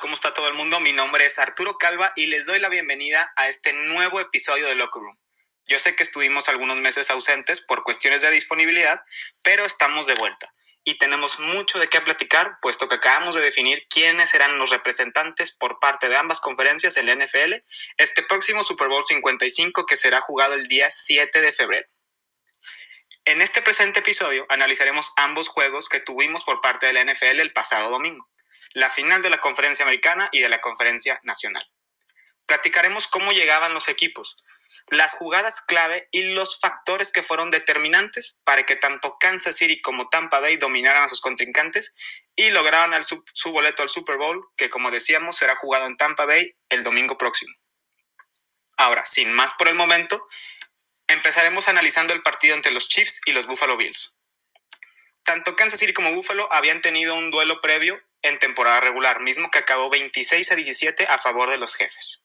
¿cómo 0.00 0.14
está 0.14 0.32
todo 0.32 0.48
el 0.48 0.54
mundo? 0.54 0.80
Mi 0.80 0.92
nombre 0.92 1.26
es 1.26 1.38
Arturo 1.38 1.76
Calva 1.78 2.12
y 2.14 2.26
les 2.26 2.46
doy 2.46 2.60
la 2.60 2.68
bienvenida 2.68 3.32
a 3.36 3.48
este 3.48 3.72
nuevo 3.72 4.20
episodio 4.20 4.66
de 4.66 4.74
Locker 4.74 5.02
Room. 5.02 5.18
Yo 5.66 5.78
sé 5.78 5.96
que 5.96 6.02
estuvimos 6.02 6.48
algunos 6.48 6.76
meses 6.76 7.10
ausentes 7.10 7.60
por 7.60 7.82
cuestiones 7.82 8.22
de 8.22 8.30
disponibilidad, 8.30 9.02
pero 9.42 9.64
estamos 9.64 10.06
de 10.06 10.14
vuelta 10.14 10.54
y 10.84 10.98
tenemos 10.98 11.40
mucho 11.40 11.78
de 11.78 11.88
qué 11.88 12.00
platicar, 12.00 12.58
puesto 12.62 12.88
que 12.88 12.94
acabamos 12.94 13.34
de 13.34 13.40
definir 13.40 13.86
quiénes 13.90 14.30
serán 14.30 14.58
los 14.58 14.70
representantes 14.70 15.52
por 15.52 15.80
parte 15.80 16.08
de 16.08 16.16
ambas 16.16 16.40
conferencias 16.40 16.96
en 16.96 17.06
la 17.06 17.14
NFL 17.14 17.54
este 17.96 18.22
próximo 18.22 18.62
Super 18.62 18.88
Bowl 18.88 19.04
55 19.04 19.84
que 19.84 19.96
será 19.96 20.20
jugado 20.20 20.54
el 20.54 20.68
día 20.68 20.90
7 20.90 21.40
de 21.40 21.52
febrero. 21.52 21.88
En 23.24 23.42
este 23.42 23.62
presente 23.62 24.00
episodio 24.00 24.46
analizaremos 24.48 25.12
ambos 25.16 25.48
juegos 25.48 25.88
que 25.88 26.00
tuvimos 26.00 26.44
por 26.44 26.60
parte 26.60 26.86
de 26.86 26.92
la 26.92 27.04
NFL 27.04 27.40
el 27.40 27.52
pasado 27.52 27.90
domingo, 27.90 28.28
la 28.74 28.90
final 28.90 29.22
de 29.22 29.30
la 29.30 29.38
conferencia 29.38 29.84
americana 29.84 30.28
y 30.32 30.40
de 30.40 30.48
la 30.48 30.60
conferencia 30.60 31.20
nacional. 31.22 31.66
Platicaremos 32.46 33.08
cómo 33.08 33.32
llegaban 33.32 33.74
los 33.74 33.88
equipos, 33.88 34.42
las 34.88 35.14
jugadas 35.14 35.60
clave 35.60 36.08
y 36.12 36.34
los 36.34 36.60
factores 36.60 37.12
que 37.12 37.22
fueron 37.22 37.50
determinantes 37.50 38.40
para 38.44 38.62
que 38.62 38.76
tanto 38.76 39.18
Kansas 39.20 39.56
City 39.56 39.82
como 39.82 40.08
Tampa 40.08 40.40
Bay 40.40 40.56
dominaran 40.56 41.02
a 41.02 41.08
sus 41.08 41.20
contrincantes 41.20 41.94
y 42.34 42.50
lograran 42.50 43.02
su, 43.04 43.22
su, 43.34 43.52
boleto 43.52 43.82
al 43.82 43.90
Super 43.90 44.16
Bowl, 44.16 44.48
que 44.56 44.70
como 44.70 44.90
decíamos 44.90 45.36
será 45.36 45.56
jugado 45.56 45.86
en 45.86 45.96
Tampa 45.96 46.24
Bay 46.24 46.56
el 46.70 46.84
domingo 46.84 47.18
próximo. 47.18 47.54
Ahora, 48.78 49.04
sin 49.04 49.32
más 49.32 49.52
por 49.58 49.68
el 49.68 49.74
momento, 49.74 50.26
Empezaremos 51.08 51.70
analizando 51.70 52.12
el 52.12 52.20
partido 52.20 52.54
entre 52.54 52.70
los 52.70 52.88
Chiefs 52.88 53.22
y 53.24 53.32
los 53.32 53.46
Buffalo 53.46 53.78
Bills. 53.78 54.14
Tanto 55.24 55.56
Kansas 55.56 55.80
City 55.80 55.94
como 55.94 56.12
Buffalo 56.12 56.52
habían 56.52 56.82
tenido 56.82 57.14
un 57.14 57.30
duelo 57.30 57.60
previo 57.60 57.98
en 58.28 58.38
temporada 58.38 58.80
regular, 58.80 59.20
mismo 59.20 59.50
que 59.50 59.58
acabó 59.58 59.90
26 59.90 60.52
a 60.52 60.54
17 60.54 61.06
a 61.08 61.18
favor 61.18 61.50
de 61.50 61.58
los 61.58 61.76
jefes. 61.76 62.24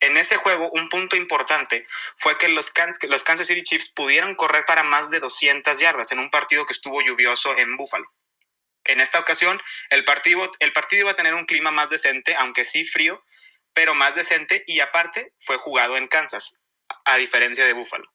En 0.00 0.16
ese 0.16 0.36
juego, 0.36 0.68
un 0.72 0.88
punto 0.88 1.14
importante 1.14 1.86
fue 2.16 2.36
que 2.36 2.48
los, 2.48 2.72
los 3.02 3.22
Kansas 3.22 3.46
City 3.46 3.62
Chiefs 3.62 3.88
pudieron 3.88 4.34
correr 4.34 4.64
para 4.64 4.82
más 4.82 5.10
de 5.10 5.20
200 5.20 5.78
yardas 5.78 6.10
en 6.10 6.18
un 6.18 6.28
partido 6.28 6.66
que 6.66 6.72
estuvo 6.72 7.00
lluvioso 7.00 7.56
en 7.56 7.76
Buffalo. 7.76 8.12
En 8.84 9.00
esta 9.00 9.20
ocasión, 9.20 9.62
el 9.90 10.04
partido, 10.04 10.50
el 10.58 10.72
partido 10.72 11.02
iba 11.02 11.12
a 11.12 11.16
tener 11.16 11.34
un 11.34 11.46
clima 11.46 11.70
más 11.70 11.88
decente, 11.88 12.34
aunque 12.34 12.64
sí 12.64 12.84
frío, 12.84 13.22
pero 13.74 13.94
más 13.94 14.16
decente 14.16 14.64
y 14.66 14.80
aparte 14.80 15.34
fue 15.38 15.56
jugado 15.56 15.96
en 15.96 16.08
Kansas, 16.08 16.64
a 17.04 17.16
diferencia 17.16 17.64
de 17.64 17.72
Buffalo. 17.72 18.12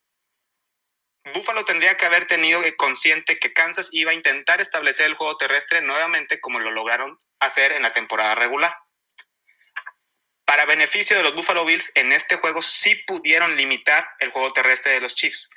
Buffalo 1.34 1.66
tendría 1.66 1.98
que 1.98 2.06
haber 2.06 2.26
tenido 2.26 2.62
consciente 2.78 3.40
que 3.40 3.54
Kansas 3.54 3.90
iba 3.92 4.12
a 4.12 4.16
intentar 4.16 4.62
establecer 4.62 5.06
el 5.06 5.16
juego 5.16 5.38
terrestre 5.38 5.82
nuevamente 5.82 6.40
como 6.40 6.60
lo 6.60 6.72
lograron 6.72 7.18
hacer 7.40 7.72
en 7.72 7.84
la 7.84 7.94
temporada 7.94 8.36
regular. 8.36 8.76
Para 10.46 10.66
beneficio 10.66 11.18
de 11.18 11.24
los 11.24 11.36
Buffalo 11.36 11.66
Bills, 11.66 11.92
en 11.96 12.14
este 12.14 12.38
juego 12.38 12.62
sí 12.62 12.96
pudieron 13.06 13.58
limitar 13.58 14.10
el 14.20 14.30
juego 14.30 14.54
terrestre 14.54 14.94
de 14.94 15.02
los 15.02 15.14
Chiefs, 15.14 15.50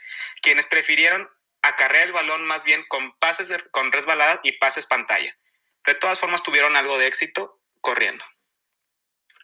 quienes 0.42 0.66
prefirieron 0.66 1.30
acarrear 1.62 2.08
el 2.08 2.12
balón 2.12 2.44
más 2.44 2.64
bien 2.64 2.84
con 2.88 3.16
pases 3.18 3.54
con 3.70 3.92
resbaladas 3.92 4.41
y 4.42 4.52
pases 4.52 4.86
pantalla. 4.86 5.36
De 5.84 5.94
todas 5.94 6.18
formas 6.18 6.42
tuvieron 6.42 6.76
algo 6.76 6.98
de 6.98 7.06
éxito 7.06 7.60
corriendo. 7.80 8.24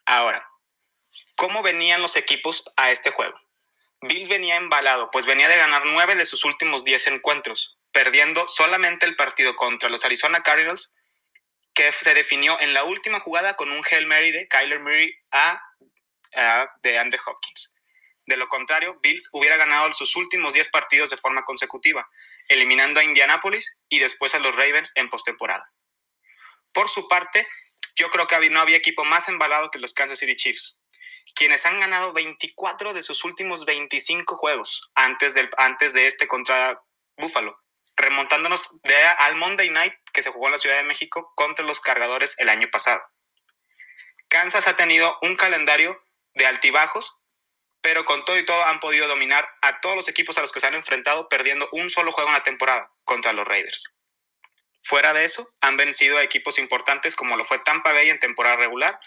Ahora, 0.05 0.49
¿cómo 1.37 1.63
venían 1.63 2.03
los 2.03 2.17
equipos 2.17 2.65
a 2.77 2.91
este 2.91 3.11
juego? 3.11 3.39
Bills 4.07 4.29
venía 4.29 4.57
embalado, 4.57 5.11
pues 5.11 5.27
venía 5.27 5.49
de 5.49 5.57
ganar 5.57 5.83
nueve 5.87 6.15
de 6.15 6.25
sus 6.25 6.45
últimos 6.45 6.85
diez 6.85 7.07
encuentros, 7.07 7.79
perdiendo 7.93 8.47
solamente 8.49 9.07
el 9.07 9.17
partido 9.17 9.57
contra 9.57 9.89
los 9.89 10.05
Arizona 10.05 10.43
Cardinals, 10.43 10.95
que 11.75 11.93
se 11.93 12.15
definió 12.15 12.59
en 12.61 12.75
la 12.75 12.85
última 12.85 13.21
jugada 13.21 13.55
con 13.55 13.71
un 13.71 13.83
Hail 13.91 14.07
Mary 14.07 14.33
de 14.33 14.49
Kyler 14.49 14.81
Murray 14.81 15.13
a, 15.31 15.63
de 16.83 16.99
Andre 16.99 17.19
Hopkins. 17.25 17.75
De 18.27 18.37
lo 18.37 18.49
contrario, 18.49 18.99
Bills 19.03 19.29
hubiera 19.33 19.57
ganado 19.57 19.93
sus 19.93 20.17
últimos 20.17 20.53
10 20.53 20.71
partidos 20.71 21.11
de 21.11 21.17
forma 21.17 21.45
consecutiva, 21.45 22.09
eliminando 22.49 22.99
a 22.99 23.05
Indianapolis 23.05 23.77
y 23.89 23.99
después 24.01 24.35
a 24.35 24.41
los 24.41 24.57
Ravens 24.57 24.93
en 24.97 25.09
postemporada. 25.09 25.73
Por 26.73 26.89
su 26.89 27.07
parte, 27.09 27.47
yo 27.95 28.11
creo 28.11 28.27
que 28.27 28.51
no 28.51 28.61
había 28.61 28.77
equipo 28.77 29.05
más 29.05 29.29
embalado 29.29 29.71
que 29.71 29.79
los 29.79 29.95
Kansas 29.95 30.19
City 30.19 30.35
Chiefs, 30.35 30.83
quienes 31.35 31.67
han 31.67 31.81
ganado 31.81 32.13
24 32.13 32.93
de 32.93 33.03
sus 33.03 33.25
últimos 33.25 33.65
25 33.65 34.37
juegos 34.37 34.91
antes, 34.95 35.35
del, 35.35 35.51
antes 35.57 35.93
de 35.93 36.07
este 36.07 36.27
contra 36.27 36.81
Buffalo, 37.17 37.59
remontándonos 37.97 38.81
de, 38.83 38.97
al 39.19 39.37
Monday 39.37 39.71
Night 39.71 39.95
que 40.13 40.23
se 40.23 40.31
jugó 40.31 40.47
en 40.47 40.53
la 40.53 40.59
Ciudad 40.59 40.77
de 40.77 40.85
México 40.85 41.33
contra 41.35 41.65
los 41.65 41.81
cargadores 41.81 42.39
el 42.39 42.49
año 42.49 42.69
pasado. 42.71 43.03
Kansas 44.29 44.69
ha 44.69 44.77
tenido 44.77 45.19
un 45.23 45.37
calendario 45.37 46.03
de 46.35 46.47
altibajos, 46.47 47.21
pero 47.81 48.05
con 48.05 48.25
todo 48.25 48.39
y 48.39 48.45
todo 48.45 48.65
han 48.65 48.81
podido 48.81 49.09
dominar 49.09 49.49
a 49.63 49.81
todos 49.81 49.97
los 49.97 50.09
equipos 50.09 50.37
a 50.39 50.41
los 50.41 50.53
que 50.53 50.61
se 50.61 50.67
han 50.67 50.75
enfrentado, 50.75 51.29
perdiendo 51.29 51.69
un 51.73 51.91
solo 51.91 52.13
juego 52.13 52.31
en 52.31 52.35
la 52.35 52.43
temporada 52.43 52.93
contra 53.05 53.33
los 53.33 53.47
Raiders. 53.47 53.95
Fuera 54.83 55.13
de 55.13 55.25
eso, 55.25 55.49
han 55.61 55.77
vencido 55.77 56.19
a 56.19 56.23
equipos 56.23 56.59
importantes 56.59 57.17
como 57.17 57.37
lo 57.37 57.45
fue 57.45 57.59
Tampa 57.59 57.93
Bay 57.93 58.11
en 58.11 58.19
temporada 58.19 58.57
regular, 58.57 58.99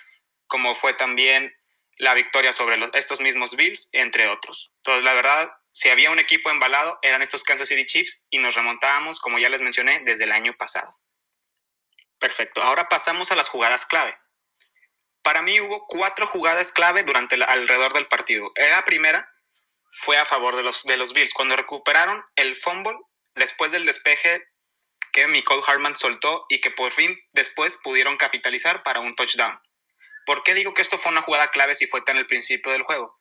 como 0.48 0.76
fue 0.76 0.94
también 0.94 1.56
la 2.00 2.14
victoria 2.14 2.54
sobre 2.54 2.80
estos 2.94 3.20
mismos 3.20 3.56
Bills, 3.56 3.90
entre 3.92 4.28
otros. 4.30 4.72
Entonces, 4.78 5.04
la 5.04 5.14
verdad, 5.14 5.52
si 5.70 5.90
había 5.90 6.10
un 6.10 6.18
equipo 6.18 6.50
embalado, 6.50 6.98
eran 7.02 7.22
estos 7.22 7.44
Kansas 7.44 7.68
City 7.68 7.86
Chiefs 7.86 8.26
y 8.30 8.40
nos 8.40 8.56
remontábamos, 8.56 9.20
como 9.20 9.38
ya 9.38 9.50
les 9.50 9.62
mencioné, 9.62 10.00
desde 10.06 10.24
el 10.24 10.32
año 10.32 10.56
pasado. 10.58 11.00
Perfecto, 12.18 12.64
ahora 12.64 12.88
pasamos 12.88 13.32
a 13.32 13.36
las 13.36 13.50
jugadas 13.50 13.86
clave. 13.86 14.18
Para 15.22 15.42
mí 15.42 15.60
hubo 15.60 15.86
cuatro 15.88 16.26
jugadas 16.26 16.72
clave 16.72 17.04
durante 17.04 17.36
el, 17.36 17.44
alrededor 17.44 17.92
del 17.94 18.08
partido. 18.08 18.52
La 18.56 18.84
primera 18.86 19.30
fue 19.92 20.18
a 20.18 20.26
favor 20.26 20.56
de 20.56 20.64
los, 20.64 20.84
de 20.84 20.96
los 20.96 21.12
Bills, 21.12 21.34
cuando 21.34 21.58
recuperaron 21.58 22.24
el 22.38 22.56
fumble 22.56 22.98
después 23.36 23.74
del 23.74 23.86
despeje 23.86 24.42
que 25.12 25.28
Nicole 25.28 25.64
Hartman 25.68 25.98
soltó 25.98 26.46
y 26.48 26.62
que 26.62 26.72
por 26.72 26.92
fin 26.92 27.20
después 27.34 27.78
pudieron 27.84 28.16
capitalizar 28.16 28.84
para 28.84 29.02
un 29.02 29.16
touchdown. 29.16 29.60
¿Por 30.30 30.44
qué 30.44 30.54
digo 30.54 30.76
que 30.76 30.84
esto 30.84 31.00
fue 31.00 31.12
una 31.12 31.24
jugada 31.24 31.48
clave 31.48 31.74
si 31.74 31.88
fue 31.88 32.02
tan 32.02 32.18
el 32.18 32.28
principio 32.28 32.72
del 32.72 32.84
juego? 32.84 33.18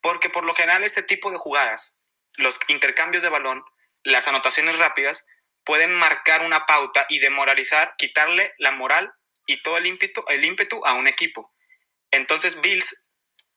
Porque 0.00 0.30
por 0.30 0.42
lo 0.42 0.52
general 0.52 0.82
este 0.82 1.04
tipo 1.04 1.30
de 1.30 1.36
jugadas, 1.36 2.02
los 2.34 2.58
intercambios 2.66 3.22
de 3.22 3.28
balón, 3.28 3.62
las 4.02 4.26
anotaciones 4.26 4.76
rápidas, 4.76 5.28
pueden 5.62 5.94
marcar 5.94 6.42
una 6.42 6.66
pauta 6.66 7.06
y 7.08 7.20
demoralizar, 7.20 7.94
quitarle 7.96 8.52
la 8.58 8.72
moral 8.72 9.14
y 9.46 9.62
todo 9.62 9.76
el 9.76 9.86
ímpetu, 9.86 10.24
el 10.26 10.44
ímpetu 10.44 10.84
a 10.84 10.94
un 10.94 11.06
equipo. 11.06 11.54
Entonces 12.10 12.60
Bills 12.60 13.12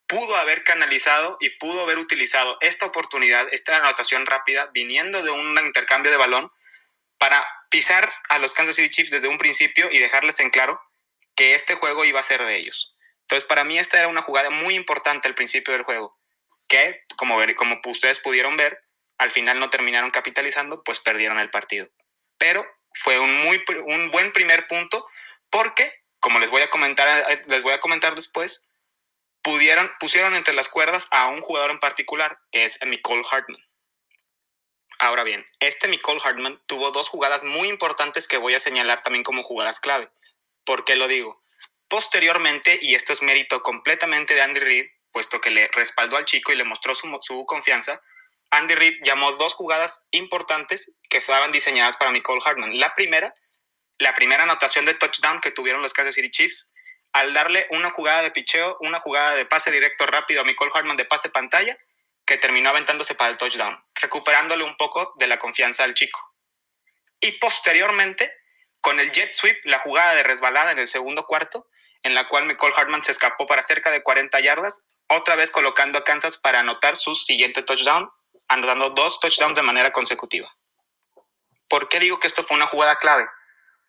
pudo 0.06 0.36
haber 0.36 0.64
canalizado 0.64 1.38
y 1.40 1.50
pudo 1.50 1.82
haber 1.82 1.98
utilizado 1.98 2.60
esta 2.62 2.86
oportunidad, 2.86 3.48
esta 3.52 3.76
anotación 3.76 4.28
rápida, 4.28 4.70
viniendo 4.72 5.24
de 5.24 5.32
un 5.32 5.58
intercambio 5.58 6.12
de 6.12 6.18
balón, 6.18 6.52
para 7.18 7.44
pisar 7.72 8.14
a 8.30 8.38
los 8.38 8.54
Kansas 8.54 8.76
City 8.76 8.92
Chiefs 8.92 9.10
desde 9.10 9.30
un 9.30 9.40
principio 9.40 9.90
y 9.92 9.98
dejarles 9.98 10.40
en 10.42 10.52
claro 10.52 10.80
que 11.36 11.56
este 11.56 11.76
juego 11.76 12.06
iba 12.06 12.20
a 12.20 12.24
ser 12.24 12.44
de 12.44 12.56
ellos. 12.56 12.96
Entonces, 13.22 13.48
para 13.48 13.64
mí 13.64 13.80
esta 13.80 14.00
era 14.00 14.08
una 14.08 14.22
jugada 14.22 14.50
muy 14.50 14.76
importante 14.76 15.28
al 15.28 15.36
principio 15.36 15.74
del 15.74 15.84
juego, 15.84 16.18
que, 16.68 17.04
como, 17.16 17.38
ver, 17.38 17.56
como 17.56 17.80
ustedes 17.86 18.20
pudieron 18.20 18.58
ver, 18.58 18.84
al 19.18 19.32
final 19.32 19.60
no 19.60 19.70
terminaron 19.70 20.12
capitalizando, 20.12 20.84
pues 20.84 21.00
perdieron 21.00 21.40
el 21.40 21.50
partido. 21.50 21.88
Pero 22.38 22.66
fue 22.94 23.20
un, 23.20 23.44
muy, 23.44 23.64
un 23.86 24.12
buen 24.12 24.32
primer 24.32 24.68
punto 24.68 25.08
porque, 25.50 25.94
como 26.20 26.40
les 26.40 26.50
voy 26.50 26.62
a 26.62 26.70
comentar, 26.70 27.32
eh, 27.32 27.42
les 27.48 27.64
voy 27.64 27.74
a 27.74 27.80
comentar 27.80 28.16
después, 28.16 28.70
pudieron, 29.42 29.92
pusieron 30.00 30.36
entre 30.36 30.54
las 30.54 30.70
cuerdas 30.70 31.08
a 31.12 31.28
un 31.28 31.42
jugador 31.42 31.72
en 31.72 31.80
particular, 31.80 32.40
que 32.52 32.66
es 32.66 32.80
Nicole 32.86 33.24
Hartman. 33.30 33.62
Ahora 35.00 35.24
bien, 35.24 35.46
este 35.60 35.88
Nicole 35.88 36.22
Hartman 36.24 36.62
tuvo 36.66 36.92
dos 36.92 37.10
jugadas 37.10 37.44
muy 37.44 37.68
importantes 37.68 38.28
que 38.28 38.38
voy 38.38 38.54
a 38.54 38.60
señalar 38.60 39.02
también 39.02 39.24
como 39.24 39.44
jugadas 39.44 39.80
clave. 39.80 40.10
¿Por 40.66 40.86
qué 40.86 40.96
lo 40.96 41.08
digo? 41.08 41.44
Posteriormente, 41.88 42.80
y 42.82 42.96
esto 42.96 43.14
es 43.14 43.22
mérito 43.22 43.62
completamente 43.62 44.34
de 44.34 44.42
Andy 44.42 44.60
Reid, 44.60 44.86
puesto 45.12 45.40
que 45.42 45.52
le 45.52 45.68
respaldó 45.70 46.18
al 46.18 46.26
chico 46.26 46.52
y 46.52 46.56
le 46.56 46.64
mostró 46.64 46.96
su, 46.96 47.18
su 47.22 47.46
confianza, 47.46 48.02
Andy 48.50 48.76
Reid 48.76 49.00
llamó 49.04 49.34
dos 49.34 49.54
jugadas 49.54 50.08
importantes 50.12 50.96
que 51.10 51.18
estaban 51.18 51.52
diseñadas 51.52 51.98
para 51.98 52.12
Nicole 52.12 52.42
Hartman. 52.44 52.80
La 52.80 52.94
primera, 52.94 53.34
la 54.00 54.14
primera 54.14 54.44
anotación 54.44 54.86
de 54.86 54.94
touchdown 54.94 55.42
que 55.42 55.52
tuvieron 55.52 55.82
los 55.82 55.94
Kansas 55.94 56.16
City 56.16 56.30
Chiefs, 56.30 56.72
al 57.14 57.34
darle 57.34 57.68
una 57.70 57.92
jugada 57.92 58.22
de 58.24 58.32
picheo, 58.32 58.78
una 58.82 59.00
jugada 59.00 59.36
de 59.36 59.46
pase 59.46 59.72
directo 59.72 60.06
rápido 60.06 60.42
a 60.42 60.46
Nicole 60.46 60.72
Hartman 60.74 60.98
de 60.98 61.06
pase 61.06 61.30
pantalla, 61.30 61.78
que 62.26 62.38
terminó 62.38 62.70
aventándose 62.70 63.16
para 63.16 63.32
el 63.32 63.38
touchdown, 63.38 63.84
recuperándole 63.96 64.64
un 64.64 64.78
poco 64.78 65.12
de 65.16 65.28
la 65.28 65.38
confianza 65.38 65.84
al 65.84 65.94
chico. 65.94 66.20
Y 67.20 67.34
posteriormente, 67.34 68.34
con 68.84 69.00
el 69.00 69.12
jet 69.12 69.34
sweep, 69.34 69.66
la 69.66 69.80
jugada 69.80 70.14
de 70.14 70.22
resbalada 70.22 70.72
en 70.72 70.78
el 70.78 70.88
segundo 70.88 71.26
cuarto, 71.26 71.68
en 72.04 72.14
la 72.14 72.28
cual 72.28 72.48
Nicole 72.48 72.76
Hartman 72.78 73.04
se 73.04 73.12
escapó 73.12 73.48
para 73.48 73.64
cerca 73.64 73.90
de 73.90 74.04
40 74.04 74.40
yardas, 74.42 74.86
otra 75.08 75.36
vez 75.36 75.50
colocando 75.50 75.98
a 75.98 76.04
Kansas 76.04 76.38
para 76.38 76.60
anotar 76.60 76.98
su 76.98 77.16
siguiente 77.16 77.64
touchdown, 77.64 78.12
anotando 78.48 78.92
dos 78.92 79.20
touchdowns 79.20 79.56
de 79.56 79.64
manera 79.64 79.92
consecutiva. 79.92 80.56
¿Por 81.68 81.90
qué 81.90 82.00
digo 82.00 82.20
que 82.20 82.28
esto 82.28 82.44
fue 82.44 82.58
una 82.58 82.68
jugada 82.68 82.98
clave? 82.98 83.26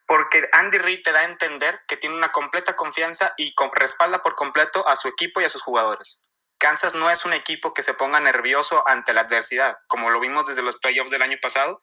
porque 0.06 0.46
Andy 0.52 0.78
Reid 0.78 1.02
te 1.02 1.12
da 1.12 1.20
a 1.20 1.24
entender 1.24 1.80
que 1.88 1.96
tiene 1.96 2.16
una 2.16 2.32
completa 2.32 2.76
confianza 2.76 3.32
y 3.36 3.54
respalda 3.72 4.22
por 4.22 4.34
completo 4.34 4.86
a 4.86 4.96
su 4.96 5.08
equipo 5.08 5.40
y 5.40 5.44
a 5.44 5.48
sus 5.48 5.62
jugadores. 5.62 6.20
Kansas 6.58 6.94
no 6.94 7.10
es 7.10 7.24
un 7.24 7.32
equipo 7.32 7.74
que 7.74 7.82
se 7.82 7.94
ponga 7.94 8.20
nervioso 8.20 8.86
ante 8.86 9.12
la 9.12 9.22
adversidad, 9.22 9.76
como 9.86 10.10
lo 10.10 10.20
vimos 10.20 10.46
desde 10.46 10.62
los 10.62 10.76
playoffs 10.76 11.10
del 11.10 11.22
año 11.22 11.38
pasado, 11.40 11.80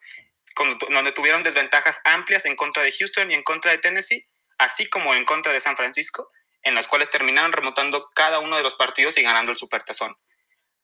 donde 0.90 1.12
tuvieron 1.12 1.42
desventajas 1.42 2.00
amplias 2.04 2.44
en 2.44 2.56
contra 2.56 2.82
de 2.82 2.92
Houston 2.92 3.30
y 3.30 3.34
en 3.34 3.42
contra 3.42 3.70
de 3.70 3.78
Tennessee, 3.78 4.26
así 4.58 4.86
como 4.86 5.14
en 5.14 5.24
contra 5.24 5.52
de 5.52 5.60
San 5.60 5.76
Francisco, 5.76 6.30
en 6.62 6.74
las 6.74 6.88
cuales 6.88 7.10
terminaron 7.10 7.52
remontando 7.52 8.08
cada 8.14 8.38
uno 8.38 8.56
de 8.56 8.62
los 8.62 8.76
partidos 8.76 9.18
y 9.18 9.22
ganando 9.22 9.52
el 9.52 9.58
supertazón. 9.58 10.16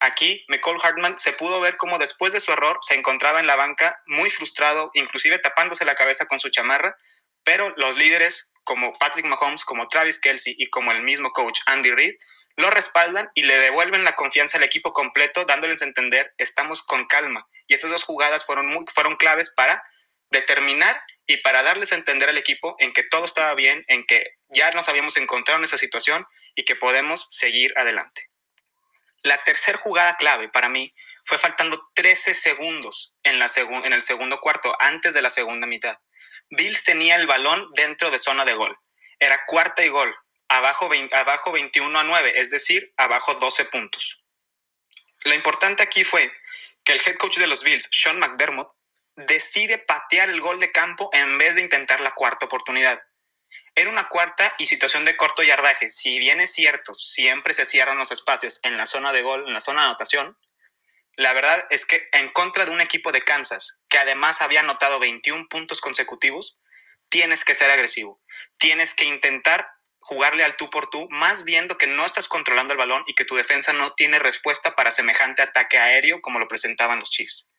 Aquí, 0.00 0.44
McCall 0.48 0.78
Hartman 0.82 1.18
se 1.18 1.32
pudo 1.32 1.60
ver 1.60 1.76
como 1.76 1.98
después 1.98 2.32
de 2.32 2.40
su 2.40 2.52
error 2.52 2.78
se 2.82 2.94
encontraba 2.94 3.40
en 3.40 3.48
la 3.48 3.56
banca 3.56 4.00
muy 4.06 4.30
frustrado, 4.30 4.90
inclusive 4.94 5.38
tapándose 5.38 5.84
la 5.84 5.96
cabeza 5.96 6.26
con 6.26 6.38
su 6.38 6.50
chamarra, 6.50 6.96
pero 7.42 7.74
los 7.76 7.96
líderes 7.96 8.52
como 8.62 8.92
Patrick 8.92 9.26
Mahomes, 9.26 9.64
como 9.64 9.88
Travis 9.88 10.20
Kelsey 10.20 10.54
y 10.56 10.68
como 10.68 10.92
el 10.92 11.02
mismo 11.02 11.30
coach 11.30 11.60
Andy 11.66 11.90
Reid 11.90 12.14
lo 12.58 12.70
respaldan 12.70 13.30
y 13.34 13.42
le 13.42 13.56
devuelven 13.56 14.02
la 14.02 14.16
confianza 14.16 14.58
al 14.58 14.64
equipo 14.64 14.92
completo, 14.92 15.44
dándoles 15.44 15.80
a 15.80 15.84
entender, 15.84 16.32
estamos 16.38 16.82
con 16.82 17.06
calma. 17.06 17.48
Y 17.68 17.74
estas 17.74 17.92
dos 17.92 18.02
jugadas 18.02 18.44
fueron, 18.44 18.66
muy, 18.66 18.84
fueron 18.92 19.14
claves 19.14 19.48
para 19.48 19.80
determinar 20.30 21.00
y 21.24 21.36
para 21.36 21.62
darles 21.62 21.92
a 21.92 21.94
entender 21.94 22.28
al 22.28 22.36
equipo 22.36 22.74
en 22.80 22.92
que 22.92 23.04
todo 23.04 23.24
estaba 23.24 23.54
bien, 23.54 23.84
en 23.86 24.04
que 24.04 24.32
ya 24.48 24.70
nos 24.72 24.88
habíamos 24.88 25.16
encontrado 25.18 25.58
en 25.58 25.64
esa 25.64 25.78
situación 25.78 26.26
y 26.56 26.64
que 26.64 26.74
podemos 26.74 27.28
seguir 27.30 27.72
adelante. 27.76 28.28
La 29.22 29.44
tercera 29.44 29.78
jugada 29.78 30.16
clave 30.16 30.48
para 30.48 30.68
mí 30.68 30.92
fue 31.24 31.38
faltando 31.38 31.88
13 31.94 32.34
segundos 32.34 33.14
en, 33.22 33.38
la 33.38 33.46
en 33.84 33.92
el 33.92 34.02
segundo 34.02 34.40
cuarto, 34.40 34.74
antes 34.80 35.14
de 35.14 35.22
la 35.22 35.30
segunda 35.30 35.68
mitad. 35.68 35.98
Bills 36.50 36.82
tenía 36.82 37.14
el 37.14 37.28
balón 37.28 37.68
dentro 37.74 38.10
de 38.10 38.18
zona 38.18 38.44
de 38.44 38.54
gol. 38.54 38.76
Era 39.20 39.46
cuarta 39.46 39.84
y 39.84 39.90
gol 39.90 40.12
abajo, 40.48 40.90
abajo 41.12 41.52
21 41.52 41.98
a 41.98 42.04
9, 42.04 42.32
es 42.36 42.50
decir, 42.50 42.92
abajo 42.96 43.34
12 43.34 43.66
puntos. 43.66 44.24
Lo 45.24 45.34
importante 45.34 45.82
aquí 45.82 46.04
fue 46.04 46.32
que 46.84 46.92
el 46.92 47.00
head 47.04 47.16
coach 47.16 47.38
de 47.38 47.46
los 47.46 47.62
Bills, 47.62 47.88
Sean 47.90 48.18
McDermott, 48.18 48.72
decide 49.16 49.78
patear 49.78 50.30
el 50.30 50.40
gol 50.40 50.60
de 50.60 50.70
campo 50.70 51.10
en 51.12 51.38
vez 51.38 51.56
de 51.56 51.62
intentar 51.62 52.00
la 52.00 52.12
cuarta 52.12 52.46
oportunidad. 52.46 53.02
Era 53.74 53.90
una 53.90 54.08
cuarta 54.08 54.54
y 54.58 54.66
situación 54.66 55.04
de 55.04 55.16
corto 55.16 55.42
yardaje. 55.42 55.88
Si 55.88 56.18
bien 56.18 56.40
es 56.40 56.52
cierto, 56.52 56.94
siempre 56.94 57.54
se 57.54 57.64
cierran 57.64 57.98
los 57.98 58.12
espacios 58.12 58.60
en 58.62 58.76
la 58.76 58.86
zona 58.86 59.12
de 59.12 59.22
gol, 59.22 59.46
en 59.46 59.54
la 59.54 59.60
zona 59.60 59.82
de 59.82 59.88
anotación, 59.88 60.36
la 61.18 61.32
verdad 61.32 61.66
es 61.70 61.84
que 61.84 62.06
en 62.12 62.28
contra 62.28 62.64
de 62.64 62.70
un 62.70 62.80
equipo 62.80 63.10
de 63.10 63.22
Kansas, 63.22 63.80
que 63.88 63.98
además 63.98 64.40
había 64.40 64.60
anotado 64.60 65.00
21 65.00 65.48
puntos 65.48 65.80
consecutivos, 65.80 66.60
tienes 67.08 67.44
que 67.44 67.54
ser 67.54 67.72
agresivo. 67.72 68.20
Tienes 68.58 68.94
que 68.94 69.04
intentar 69.04 69.68
jugarle 70.08 70.42
al 70.42 70.56
tú 70.56 70.70
por 70.70 70.88
tú, 70.88 71.06
más 71.10 71.44
viendo 71.44 71.76
que 71.76 71.86
no 71.86 72.06
estás 72.06 72.28
controlando 72.28 72.72
el 72.72 72.78
balón 72.78 73.04
y 73.06 73.12
que 73.12 73.26
tu 73.26 73.36
defensa 73.36 73.74
no 73.74 73.92
tiene 73.92 74.18
respuesta 74.18 74.74
para 74.74 74.90
semejante 74.90 75.42
ataque 75.42 75.76
aéreo 75.76 76.22
como 76.22 76.38
lo 76.38 76.48
presentaban 76.48 76.98
los 76.98 77.10
Chiefs. 77.10 77.52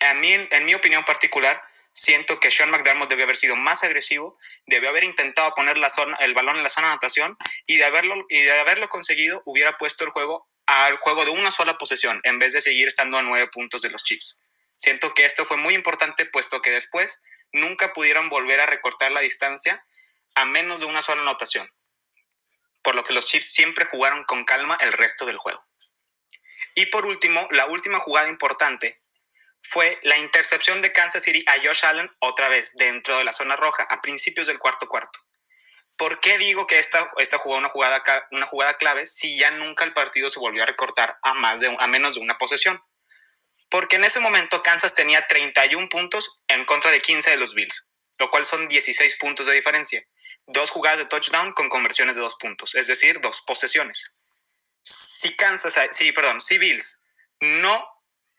En, 0.00 0.64
mi 0.64 0.74
opinión 0.74 1.04
particular, 1.04 1.62
siento 1.92 2.40
que 2.40 2.50
Sean 2.50 2.70
McDermott 2.70 3.10
debió 3.10 3.24
haber 3.24 3.36
sido 3.36 3.56
más 3.56 3.84
agresivo, 3.84 4.38
debió 4.64 4.88
haber 4.88 5.04
intentado 5.04 5.52
poner 5.54 5.76
el 5.76 6.34
balón 6.34 6.56
en 6.56 6.62
la 6.62 6.70
zona 6.70 6.86
de 6.86 6.92
anotación 6.92 7.36
y 7.66 7.76
de, 7.76 7.84
haberlo, 7.84 8.24
y 8.30 8.40
de 8.40 8.58
haberlo 8.58 8.88
conseguido 8.88 9.42
hubiera 9.44 9.76
puesto 9.76 10.02
el 10.04 10.10
juego 10.10 10.48
al 10.64 10.96
juego 10.96 11.26
de 11.26 11.30
una 11.30 11.50
sola 11.50 11.76
posesión 11.76 12.20
en 12.24 12.38
vez 12.38 12.54
de 12.54 12.62
seguir 12.62 12.88
estando 12.88 13.18
a 13.18 13.22
nueve 13.22 13.48
puntos 13.52 13.82
de 13.82 13.90
los 13.90 14.02
Chiefs. 14.02 14.42
Siento 14.76 15.12
que 15.12 15.26
esto 15.26 15.44
fue 15.44 15.58
muy 15.58 15.74
importante 15.74 16.24
puesto 16.24 16.62
que 16.62 16.70
después 16.70 17.20
nunca 17.52 17.92
pudieron 17.92 18.30
volver 18.30 18.60
a 18.60 18.66
recortar 18.66 19.12
la 19.12 19.20
distancia 19.20 19.84
a 20.36 20.44
menos 20.44 20.80
de 20.80 20.86
una 20.86 21.02
sola 21.02 21.22
anotación, 21.22 21.68
por 22.82 22.94
lo 22.94 23.02
que 23.02 23.14
los 23.14 23.26
Chiefs 23.26 23.52
siempre 23.52 23.86
jugaron 23.86 24.22
con 24.24 24.44
calma 24.44 24.76
el 24.80 24.92
resto 24.92 25.24
del 25.26 25.38
juego. 25.38 25.66
Y 26.74 26.86
por 26.86 27.06
último, 27.06 27.48
la 27.50 27.66
última 27.66 27.98
jugada 27.98 28.28
importante 28.28 29.02
fue 29.62 29.98
la 30.02 30.18
intercepción 30.18 30.82
de 30.82 30.92
Kansas 30.92 31.22
City 31.22 31.42
a 31.48 31.54
Josh 31.66 31.84
Allen 31.86 32.14
otra 32.20 32.48
vez 32.48 32.72
dentro 32.74 33.16
de 33.16 33.24
la 33.24 33.32
zona 33.32 33.56
roja 33.56 33.84
a 33.88 34.00
principios 34.02 34.46
del 34.46 34.58
cuarto 34.58 34.86
cuarto. 34.88 35.18
¿Por 35.96 36.20
qué 36.20 36.36
digo 36.36 36.66
que 36.66 36.78
esta, 36.78 37.08
esta 37.16 37.38
jugada 37.38 37.60
una 37.60 37.68
jugada, 37.70 38.02
una 38.30 38.46
jugada 38.46 38.76
clave 38.76 39.06
si 39.06 39.38
ya 39.38 39.50
nunca 39.52 39.84
el 39.84 39.94
partido 39.94 40.28
se 40.28 40.38
volvió 40.38 40.62
a 40.62 40.66
recortar 40.66 41.18
a, 41.22 41.32
más 41.32 41.60
de, 41.60 41.74
a 41.78 41.86
menos 41.86 42.14
de 42.14 42.20
una 42.20 42.36
posesión? 42.36 42.78
Porque 43.70 43.96
en 43.96 44.04
ese 44.04 44.20
momento 44.20 44.62
Kansas 44.62 44.94
tenía 44.94 45.26
31 45.26 45.88
puntos 45.88 46.42
en 46.46 46.66
contra 46.66 46.90
de 46.90 47.00
15 47.00 47.30
de 47.30 47.36
los 47.38 47.54
Bills, 47.54 47.88
lo 48.18 48.30
cual 48.30 48.44
son 48.44 48.68
16 48.68 49.16
puntos 49.16 49.46
de 49.46 49.54
diferencia 49.54 50.06
dos 50.46 50.70
jugadas 50.70 50.98
de 50.98 51.06
touchdown 51.06 51.52
con 51.52 51.68
conversiones 51.68 52.16
de 52.16 52.22
dos 52.22 52.36
puntos, 52.36 52.74
es 52.74 52.86
decir, 52.86 53.20
dos 53.20 53.40
posesiones. 53.42 54.14
Si 54.82 55.34
Kansas, 55.34 55.76
sí, 55.90 56.12
perdón, 56.12 56.40
si 56.40 56.58
Bills 56.58 57.00
no 57.40 57.88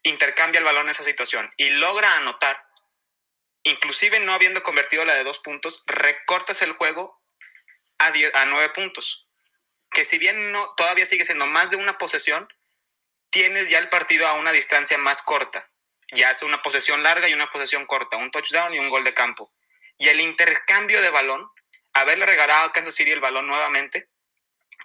intercambia 0.04 0.60
el 0.60 0.66
balón 0.66 0.86
en 0.86 0.92
esa 0.92 1.04
situación 1.04 1.52
y 1.58 1.70
logra 1.70 2.16
anotar, 2.16 2.66
inclusive 3.64 4.20
no 4.20 4.34
habiendo 4.34 4.64
convertido 4.64 5.04
la 5.04 5.16
de 5.16 5.24
dos 5.24 5.40
puntos, 5.40 5.84
recortas 5.86 6.62
el 6.62 6.72
juego 6.74 7.22
a, 8.00 8.46
nueve 8.46 8.70
puntos. 8.70 9.28
Que 9.92 10.06
si 10.06 10.18
bien 10.18 10.52
no, 10.52 10.74
todavía 10.76 11.06
sigue 11.06 11.26
siendo 11.26 11.46
más 11.46 11.70
de 11.70 11.76
una 11.76 11.98
posesión, 11.98 12.48
tienes 13.30 13.70
ya 13.70 13.80
el 13.80 13.90
partido 13.90 14.28
a 14.28 14.34
una 14.34 14.52
distancia 14.52 14.98
más 14.98 15.22
corta. 15.22 15.70
Ya 16.14 16.32
es 16.32 16.42
una 16.44 16.62
posesión 16.62 17.04
larga 17.04 17.28
y 17.28 17.34
una 17.34 17.52
posesión 17.52 17.86
corta, 17.86 18.18
un 18.18 18.32
touchdown 18.32 18.74
y 18.74 18.80
un 18.80 18.90
gol 18.90 19.04
de 19.04 19.14
campo. 19.14 19.52
Y 19.98 20.08
el 20.08 20.22
intercambio 20.22 21.02
de 21.02 21.10
balón 21.10 21.50
haberle 22.00 22.26
regalado 22.26 22.66
a 22.66 22.72
Kansas 22.72 22.96
City 22.96 23.12
el 23.12 23.20
balón 23.20 23.48
nuevamente, 23.48 24.10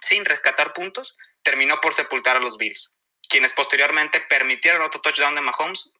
sin 0.01 0.25
rescatar 0.25 0.73
puntos, 0.73 1.17
terminó 1.41 1.79
por 1.81 1.93
sepultar 1.93 2.35
a 2.35 2.39
los 2.39 2.57
Bills, 2.57 2.95
quienes 3.29 3.53
posteriormente 3.53 4.19
permitieron 4.21 4.81
otro 4.81 5.01
touchdown 5.01 5.35
de 5.35 5.41
Mahomes, 5.41 5.93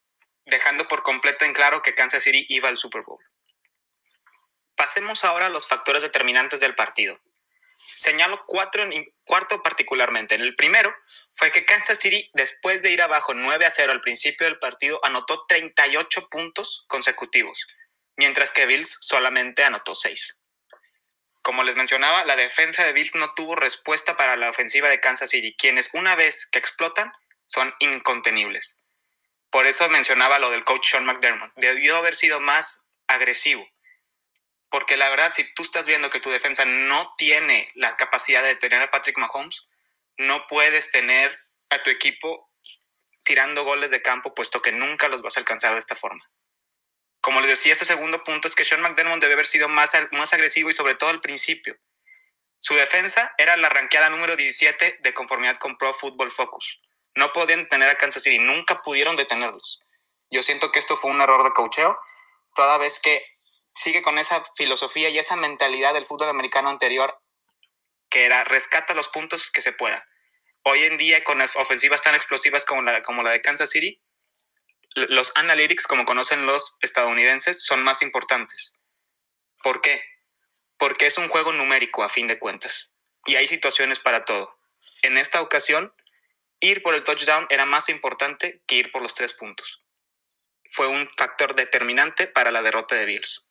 dejando 0.45 0.87
por 0.87 1.03
completo 1.03 1.45
en 1.45 1.53
claro 1.53 1.81
que 1.81 1.93
Kansas 1.93 2.23
City 2.23 2.45
iba 2.49 2.69
al 2.69 2.77
Super 2.77 3.03
Bowl. 3.03 3.23
Pasemos 4.75 5.23
ahora 5.23 5.47
a 5.47 5.49
los 5.49 5.67
factores 5.67 6.01
determinantes 6.01 6.59
del 6.59 6.75
partido. 6.75 7.19
Señalo 7.95 8.43
cuatro, 8.47 8.87
cuarto 9.23 9.61
particularmente. 9.61 10.35
En 10.35 10.41
el 10.41 10.55
primero 10.55 10.93
fue 11.33 11.51
que 11.51 11.65
Kansas 11.65 11.99
City, 11.99 12.29
después 12.33 12.81
de 12.81 12.91
ir 12.91 13.01
abajo 13.01 13.33
9 13.33 13.65
a 13.65 13.69
0 13.69 13.91
al 13.91 14.01
principio 14.01 14.45
del 14.45 14.59
partido, 14.59 14.99
anotó 15.03 15.45
38 15.47 16.27
puntos 16.29 16.83
consecutivos, 16.87 17.67
mientras 18.17 18.51
que 18.51 18.65
Bills 18.65 18.97
solamente 19.01 19.63
anotó 19.63 19.95
6. 19.95 20.39
Como 21.43 21.63
les 21.63 21.75
mencionaba, 21.75 22.23
la 22.23 22.37
defensa 22.37 22.85
de 22.85 22.93
Bills 22.93 23.15
no 23.15 23.33
tuvo 23.33 23.55
respuesta 23.55 24.15
para 24.15 24.37
la 24.37 24.49
ofensiva 24.49 24.87
de 24.87 25.01
Kansas 25.01 25.29
City, 25.29 25.53
quienes 25.57 25.89
una 25.93 26.15
vez 26.15 26.45
que 26.45 26.57
explotan 26.57 27.11
son 27.45 27.75
incontenibles. 27.79 28.79
Por 29.49 29.67
eso 29.67 29.89
mencionaba 29.89 30.39
lo 30.39 30.49
del 30.51 30.63
coach 30.63 30.89
Sean 30.89 31.05
McDermott. 31.05 31.51
Debió 31.57 31.97
haber 31.97 32.15
sido 32.15 32.39
más 32.39 32.87
agresivo. 33.07 33.67
Porque 34.69 34.95
la 34.95 35.09
verdad, 35.09 35.33
si 35.33 35.53
tú 35.53 35.63
estás 35.63 35.85
viendo 35.85 36.09
que 36.09 36.21
tu 36.21 36.29
defensa 36.29 36.63
no 36.63 37.13
tiene 37.17 37.69
la 37.75 37.93
capacidad 37.97 38.41
de 38.41 38.55
tener 38.55 38.81
a 38.81 38.89
Patrick 38.89 39.17
Mahomes, 39.17 39.67
no 40.15 40.47
puedes 40.47 40.91
tener 40.91 41.37
a 41.69 41.83
tu 41.83 41.89
equipo 41.89 42.49
tirando 43.23 43.65
goles 43.65 43.91
de 43.91 44.01
campo, 44.01 44.33
puesto 44.33 44.61
que 44.61 44.71
nunca 44.71 45.09
los 45.09 45.21
vas 45.21 45.35
a 45.35 45.41
alcanzar 45.41 45.73
de 45.73 45.79
esta 45.79 45.95
forma 45.95 46.25
como 47.23 47.39
les 47.39 47.51
decía, 47.51 47.71
este 47.71 47.85
segundo 47.85 48.21
punto 48.25 48.49
es 48.49 48.53
que 48.53 48.65
Sean 48.65 48.81
McDermott 48.81 49.21
debe 49.21 49.35
haber 49.35 49.45
sido 49.47 49.69
más, 49.69 49.93
más 50.11 50.33
agresivo 50.33 50.69
y 50.69 50.73
sobre 50.73 50.95
todo 50.95 51.09
al 51.09 51.21
principio. 51.21 51.77
Su 52.59 52.75
defensa 52.75 53.31
era 53.37 53.55
la 53.55 53.69
ranqueada 53.69 54.09
número 54.09 54.35
17 54.35 54.99
de 55.01 55.13
conformidad 55.13 55.55
con 55.55 55.77
Pro 55.77 55.93
Football 55.93 56.31
Focus. 56.31 56.81
No 57.15 57.31
podían 57.31 57.69
tener 57.69 57.89
a 57.89 57.95
Kansas 57.95 58.23
City, 58.23 58.39
nunca 58.39 58.81
pudieron 58.81 59.15
detenerlos. 59.15 59.79
Yo 60.29 60.43
siento 60.43 60.69
que 60.69 60.79
esto 60.79 60.97
fue 60.97 61.11
un 61.11 61.21
error 61.21 61.45
de 61.45 61.51
cocheo, 61.51 61.97
toda 62.55 62.77
vez 62.77 62.99
que 62.99 63.23
sigue 63.73 64.01
con 64.01 64.19
esa 64.19 64.43
filosofía 64.57 65.07
y 65.07 65.17
esa 65.17 65.37
mentalidad 65.37 65.93
del 65.93 66.05
fútbol 66.05 66.27
americano 66.27 66.69
anterior, 66.69 67.17
que 68.09 68.25
era 68.25 68.43
rescata 68.43 68.93
los 68.95 69.07
puntos 69.07 69.49
que 69.49 69.61
se 69.61 69.71
pueda. 69.71 70.05
Hoy 70.63 70.83
en 70.83 70.97
día, 70.97 71.23
con 71.23 71.39
ofensivas 71.39 72.01
tan 72.01 72.15
explosivas 72.15 72.65
como 72.65 72.81
la, 72.81 73.01
como 73.01 73.23
la 73.23 73.29
de 73.29 73.41
Kansas 73.41 73.69
City, 73.69 74.01
los 74.95 75.31
analytics, 75.35 75.87
como 75.87 76.05
conocen 76.05 76.45
los 76.45 76.77
estadounidenses, 76.81 77.65
son 77.65 77.83
más 77.83 78.01
importantes. 78.01 78.79
¿Por 79.61 79.81
qué? 79.81 80.03
Porque 80.77 81.05
es 81.05 81.17
un 81.17 81.27
juego 81.27 81.53
numérico 81.53 82.03
a 82.03 82.09
fin 82.09 82.27
de 82.27 82.39
cuentas. 82.39 82.93
Y 83.25 83.35
hay 83.35 83.47
situaciones 83.47 83.99
para 83.99 84.25
todo. 84.25 84.59
En 85.01 85.17
esta 85.17 85.41
ocasión, 85.41 85.93
ir 86.59 86.81
por 86.81 86.95
el 86.95 87.03
touchdown 87.03 87.47
era 87.49 87.65
más 87.65 87.89
importante 87.89 88.61
que 88.67 88.75
ir 88.75 88.91
por 88.91 89.01
los 89.01 89.13
tres 89.13 89.33
puntos. 89.33 89.83
Fue 90.69 90.87
un 90.87 91.09
factor 91.17 91.55
determinante 91.55 92.27
para 92.27 92.51
la 92.51 92.61
derrota 92.61 92.95
de 92.95 93.05
Bills. 93.05 93.49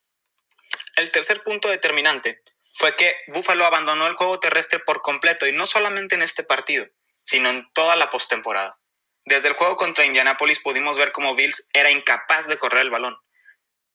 El 0.95 1.11
tercer 1.11 1.43
punto 1.43 1.69
determinante 1.69 2.43
fue 2.73 2.95
que 2.95 3.15
Buffalo 3.27 3.65
abandonó 3.65 4.07
el 4.07 4.15
juego 4.15 4.39
terrestre 4.39 4.79
por 4.79 5.01
completo 5.01 5.47
y 5.47 5.51
no 5.51 5.65
solamente 5.65 6.15
en 6.15 6.23
este 6.23 6.43
partido, 6.43 6.87
sino 7.23 7.49
en 7.49 7.71
toda 7.73 7.95
la 7.95 8.09
postemporada. 8.09 8.79
Desde 9.25 9.47
el 9.47 9.53
juego 9.53 9.77
contra 9.77 10.05
Indianapolis 10.05 10.59
pudimos 10.59 10.97
ver 10.97 11.11
cómo 11.13 11.33
Bills 11.33 11.69
era 11.73 11.91
incapaz 11.91 12.47
de 12.47 12.57
correr 12.57 12.81
el 12.81 12.89
balón. 12.89 13.17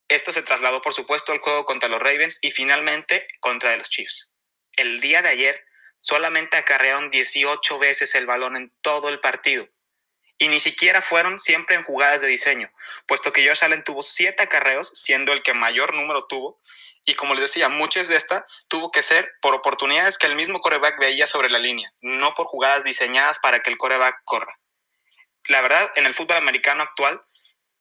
Esto 0.08 0.32
se 0.32 0.42
trasladó, 0.42 0.80
por 0.80 0.94
supuesto, 0.94 1.32
al 1.32 1.38
juego 1.38 1.66
contra 1.66 1.90
los 1.90 2.00
Ravens 2.00 2.38
y 2.40 2.50
finalmente 2.50 3.26
contra 3.40 3.76
los 3.76 3.90
Chiefs. 3.90 4.34
El 4.72 5.00
día 5.00 5.20
de 5.20 5.28
ayer 5.28 5.64
solamente 5.98 6.56
acarrearon 6.56 7.10
18 7.10 7.78
veces 7.78 8.14
el 8.14 8.24
balón 8.24 8.56
en 8.56 8.72
todo 8.80 9.10
el 9.10 9.20
partido. 9.20 9.68
Y 10.38 10.48
ni 10.48 10.60
siquiera 10.60 11.02
fueron 11.02 11.38
siempre 11.38 11.76
en 11.76 11.82
jugadas 11.82 12.22
de 12.22 12.28
diseño, 12.28 12.72
puesto 13.06 13.32
que 13.32 13.46
Josh 13.46 13.64
Allen 13.64 13.84
tuvo 13.84 14.02
7 14.02 14.44
acarreos, 14.44 14.90
siendo 14.94 15.32
el 15.32 15.42
que 15.42 15.52
mayor 15.52 15.94
número 15.94 16.26
tuvo. 16.26 16.62
Y 17.04 17.16
como 17.16 17.34
les 17.34 17.42
decía, 17.42 17.68
muchas 17.68 18.08
de 18.08 18.16
estas 18.16 18.44
tuvo 18.68 18.90
que 18.90 19.02
ser 19.02 19.30
por 19.42 19.54
oportunidades 19.54 20.16
que 20.16 20.26
el 20.26 20.36
mismo 20.36 20.60
coreback 20.60 20.98
veía 21.00 21.26
sobre 21.26 21.50
la 21.50 21.58
línea, 21.58 21.92
no 22.00 22.34
por 22.34 22.46
jugadas 22.46 22.84
diseñadas 22.84 23.38
para 23.40 23.60
que 23.60 23.70
el 23.70 23.76
coreback 23.76 24.22
corra. 24.24 24.58
La 25.48 25.62
verdad, 25.62 25.90
en 25.96 26.06
el 26.06 26.14
fútbol 26.14 26.36
americano 26.36 26.82
actual, 26.82 27.22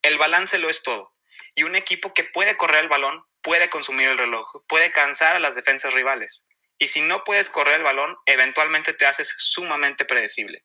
el 0.02 0.18
balance 0.18 0.58
lo 0.58 0.70
es 0.70 0.84
todo. 0.84 1.14
Y 1.54 1.64
un 1.64 1.76
equipo 1.76 2.14
que 2.14 2.24
puede 2.24 2.56
correr 2.56 2.84
el 2.84 2.90
balón 2.90 3.24
puede 3.42 3.70
consumir 3.70 4.08
el 4.08 4.18
reloj, 4.18 4.50
puede 4.68 4.92
cansar 4.92 5.36
a 5.36 5.40
las 5.40 5.56
defensas 5.56 5.94
rivales. 5.94 6.48
Y 6.80 6.88
si 6.88 7.02
no 7.02 7.24
puedes 7.24 7.50
correr 7.50 7.76
el 7.76 7.84
balón, 7.84 8.18
eventualmente 8.26 8.94
te 8.94 9.06
haces 9.06 9.34
sumamente 9.38 10.06
predecible. 10.06 10.64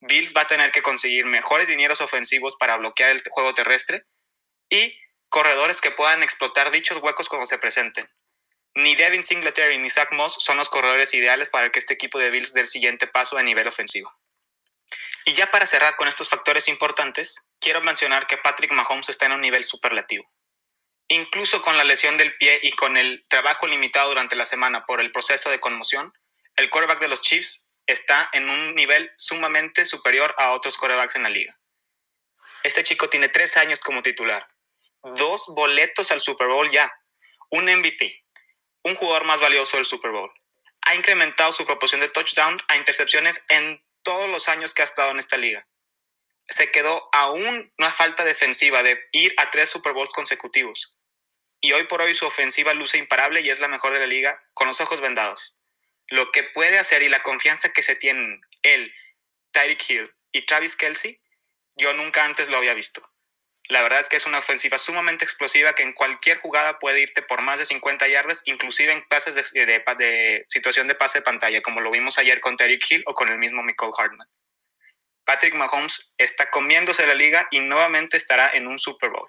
Bills 0.00 0.36
va 0.36 0.42
a 0.42 0.46
tener 0.46 0.70
que 0.70 0.82
conseguir 0.82 1.24
mejores 1.24 1.66
dineros 1.66 2.00
ofensivos 2.00 2.56
para 2.56 2.76
bloquear 2.76 3.10
el 3.10 3.22
juego 3.28 3.54
terrestre 3.54 4.04
y 4.68 4.96
corredores 5.28 5.80
que 5.80 5.90
puedan 5.90 6.22
explotar 6.22 6.70
dichos 6.70 6.98
huecos 6.98 7.28
cuando 7.28 7.46
se 7.46 7.58
presenten. 7.58 8.08
Ni 8.74 8.94
Devin 8.94 9.22
Singletary 9.22 9.78
ni 9.78 9.88
Zach 9.88 10.12
Moss 10.12 10.36
son 10.38 10.58
los 10.58 10.68
corredores 10.68 11.14
ideales 11.14 11.48
para 11.48 11.70
que 11.70 11.78
este 11.78 11.94
equipo 11.94 12.18
de 12.18 12.30
Bills 12.30 12.52
dé 12.52 12.60
el 12.60 12.66
siguiente 12.66 13.06
paso 13.06 13.38
a 13.38 13.42
nivel 13.42 13.66
ofensivo. 13.66 14.14
Y 15.24 15.34
ya 15.34 15.50
para 15.50 15.66
cerrar 15.66 15.96
con 15.96 16.08
estos 16.08 16.28
factores 16.28 16.68
importantes, 16.68 17.36
quiero 17.60 17.80
mencionar 17.80 18.26
que 18.26 18.36
Patrick 18.36 18.72
Mahomes 18.72 19.08
está 19.08 19.26
en 19.26 19.32
un 19.32 19.40
nivel 19.40 19.64
superlativo. 19.64 20.30
Incluso 21.08 21.62
con 21.62 21.76
la 21.76 21.84
lesión 21.84 22.16
del 22.16 22.36
pie 22.36 22.58
y 22.62 22.72
con 22.72 22.96
el 22.96 23.24
trabajo 23.28 23.66
limitado 23.66 24.08
durante 24.08 24.36
la 24.36 24.44
semana 24.44 24.86
por 24.86 25.00
el 25.00 25.12
proceso 25.12 25.50
de 25.50 25.60
conmoción, 25.60 26.12
el 26.56 26.70
quarterback 26.70 27.00
de 27.00 27.08
los 27.08 27.22
Chiefs 27.22 27.68
está 27.86 28.28
en 28.32 28.48
un 28.48 28.74
nivel 28.74 29.12
sumamente 29.16 29.84
superior 29.84 30.34
a 30.38 30.50
otros 30.52 30.76
quarterbacks 30.76 31.16
en 31.16 31.22
la 31.22 31.28
liga. 31.28 31.58
Este 32.64 32.82
chico 32.82 33.08
tiene 33.08 33.28
tres 33.28 33.56
años 33.56 33.80
como 33.80 34.02
titular, 34.02 34.48
dos 35.14 35.46
boletos 35.54 36.10
al 36.10 36.20
Super 36.20 36.48
Bowl 36.48 36.68
ya, 36.68 36.92
un 37.50 37.64
MVP, 37.64 38.24
un 38.82 38.96
jugador 38.96 39.24
más 39.24 39.40
valioso 39.40 39.76
del 39.76 39.86
Super 39.86 40.10
Bowl. 40.10 40.32
Ha 40.82 40.94
incrementado 40.94 41.52
su 41.52 41.64
proporción 41.64 42.00
de 42.00 42.08
touchdown 42.08 42.60
a 42.68 42.76
intercepciones 42.76 43.44
en 43.48 43.84
todos 44.06 44.28
los 44.28 44.48
años 44.48 44.72
que 44.72 44.82
ha 44.82 44.84
estado 44.84 45.10
en 45.10 45.18
esta 45.18 45.36
liga 45.36 45.66
se 46.48 46.70
quedó 46.70 47.08
aún 47.12 47.72
una 47.76 47.90
falta 47.90 48.24
defensiva 48.24 48.84
de 48.84 49.00
ir 49.10 49.34
a 49.36 49.50
tres 49.50 49.68
Super 49.68 49.94
Bowls 49.94 50.10
consecutivos. 50.10 50.96
Y 51.60 51.72
hoy 51.72 51.88
por 51.88 52.00
hoy 52.00 52.14
su 52.14 52.24
ofensiva 52.24 52.72
luce 52.72 52.98
imparable 52.98 53.40
y 53.40 53.50
es 53.50 53.58
la 53.58 53.66
mejor 53.66 53.92
de 53.92 53.98
la 53.98 54.06
liga 54.06 54.40
con 54.54 54.68
los 54.68 54.80
ojos 54.80 55.00
vendados. 55.00 55.56
Lo 56.06 56.30
que 56.30 56.44
puede 56.44 56.78
hacer 56.78 57.02
y 57.02 57.08
la 57.08 57.24
confianza 57.24 57.72
que 57.72 57.82
se 57.82 57.96
tienen 57.96 58.40
él, 58.62 58.94
Tyreek 59.50 59.90
Hill 59.90 60.14
y 60.30 60.42
Travis 60.42 60.76
Kelsey, 60.76 61.20
yo 61.74 61.92
nunca 61.94 62.24
antes 62.24 62.48
lo 62.48 62.58
había 62.58 62.74
visto. 62.74 63.10
La 63.68 63.82
verdad 63.82 63.98
es 63.98 64.08
que 64.08 64.16
es 64.16 64.26
una 64.26 64.38
ofensiva 64.38 64.78
sumamente 64.78 65.24
explosiva 65.24 65.74
que 65.74 65.82
en 65.82 65.92
cualquier 65.92 66.38
jugada 66.38 66.78
puede 66.78 67.00
irte 67.00 67.22
por 67.22 67.42
más 67.42 67.58
de 67.58 67.64
50 67.64 68.06
yardas, 68.06 68.42
inclusive 68.46 68.92
en 68.92 69.06
pases 69.08 69.34
de, 69.34 70.44
situación 70.46 70.86
de 70.86 70.94
pase 70.94 71.18
de 71.18 71.24
pantalla, 71.24 71.60
como 71.62 71.80
lo 71.80 71.90
vimos 71.90 72.18
ayer 72.18 72.40
con 72.40 72.56
Tyreek 72.56 72.90
Hill 72.90 73.02
o 73.06 73.14
con 73.14 73.28
el 73.28 73.38
mismo 73.38 73.62
Michael 73.64 73.92
Hartman. 73.96 74.28
Patrick 75.24 75.54
Mahomes 75.54 76.12
está 76.16 76.48
comiéndose 76.50 77.06
la 77.06 77.14
liga 77.14 77.48
y 77.50 77.58
nuevamente 77.58 78.16
estará 78.16 78.48
en 78.54 78.68
un 78.68 78.78
Super 78.78 79.10
Bowl. 79.10 79.28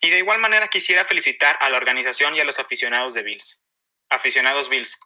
Y 0.00 0.10
de 0.10 0.18
igual 0.18 0.40
manera 0.40 0.66
quisiera 0.66 1.04
felicitar 1.04 1.56
a 1.60 1.70
la 1.70 1.76
organización 1.76 2.34
y 2.34 2.40
a 2.40 2.44
los 2.44 2.58
aficionados 2.58 3.14
de 3.14 3.22
Bills. 3.22 3.62
Aficionados 4.08 4.68
Bills, 4.68 4.98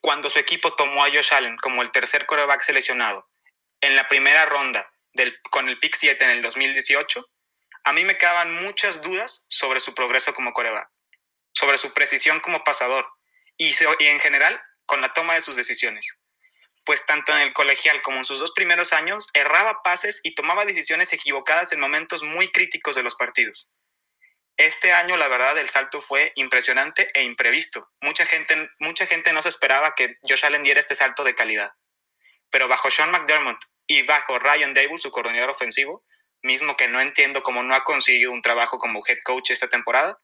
cuando 0.00 0.30
su 0.30 0.40
equipo 0.40 0.74
tomó 0.74 1.04
a 1.04 1.10
Josh 1.10 1.32
Allen 1.32 1.56
como 1.58 1.82
el 1.82 1.92
tercer 1.92 2.26
coreback 2.26 2.60
seleccionado 2.60 3.28
en 3.80 3.94
la 3.94 4.08
primera 4.08 4.46
ronda 4.46 4.92
con 5.50 5.68
el 5.68 5.78
pick 5.78 5.94
7 5.94 6.24
en 6.24 6.30
el 6.30 6.42
2018, 6.42 7.24
a 7.84 7.92
mí 7.92 8.04
me 8.04 8.18
quedaban 8.18 8.52
muchas 8.64 9.02
dudas 9.02 9.44
sobre 9.48 9.80
su 9.80 9.94
progreso 9.94 10.34
como 10.34 10.52
coreback, 10.52 10.90
sobre 11.52 11.78
su 11.78 11.92
precisión 11.94 12.40
como 12.40 12.64
pasador 12.64 13.08
y, 13.56 13.72
y 13.98 14.06
en 14.06 14.20
general 14.20 14.60
con 14.86 15.00
la 15.00 15.12
toma 15.12 15.34
de 15.34 15.40
sus 15.40 15.56
decisiones 15.56 16.18
pues 16.88 17.04
tanto 17.04 17.32
en 17.32 17.42
el 17.42 17.52
colegial 17.52 18.00
como 18.00 18.16
en 18.16 18.24
sus 18.24 18.38
dos 18.38 18.52
primeros 18.52 18.94
años 18.94 19.28
erraba 19.34 19.82
pases 19.82 20.22
y 20.24 20.34
tomaba 20.34 20.64
decisiones 20.64 21.12
equivocadas 21.12 21.70
en 21.72 21.80
momentos 21.80 22.22
muy 22.22 22.48
críticos 22.48 22.96
de 22.96 23.02
los 23.02 23.14
partidos. 23.14 23.70
Este 24.56 24.94
año, 24.94 25.18
la 25.18 25.28
verdad, 25.28 25.58
el 25.58 25.68
salto 25.68 26.00
fue 26.00 26.32
impresionante 26.34 27.10
e 27.12 27.24
imprevisto. 27.24 27.90
Mucha 28.00 28.24
gente, 28.24 28.70
mucha 28.78 29.04
gente 29.04 29.34
no 29.34 29.42
se 29.42 29.50
esperaba 29.50 29.94
que 29.94 30.14
Josh 30.26 30.46
Allen 30.46 30.62
diera 30.62 30.80
este 30.80 30.94
salto 30.94 31.24
de 31.24 31.34
calidad. 31.34 31.72
Pero 32.48 32.68
bajo 32.68 32.90
Sean 32.90 33.10
McDermott 33.10 33.62
y 33.88 34.02
bajo 34.02 34.38
Ryan 34.38 34.72
Dable, 34.72 34.98
su 34.98 35.10
coordinador 35.10 35.50
ofensivo, 35.50 36.04
mismo 36.42 36.76
que 36.76 36.86
no 36.86 37.00
entiendo 37.00 37.42
cómo 37.42 37.64
no 37.64 37.74
ha 37.74 37.82
conseguido 37.82 38.30
un 38.30 38.42
trabajo 38.42 38.78
como 38.78 39.00
head 39.04 39.18
coach 39.24 39.50
esta 39.50 39.68
temporada, 39.68 40.20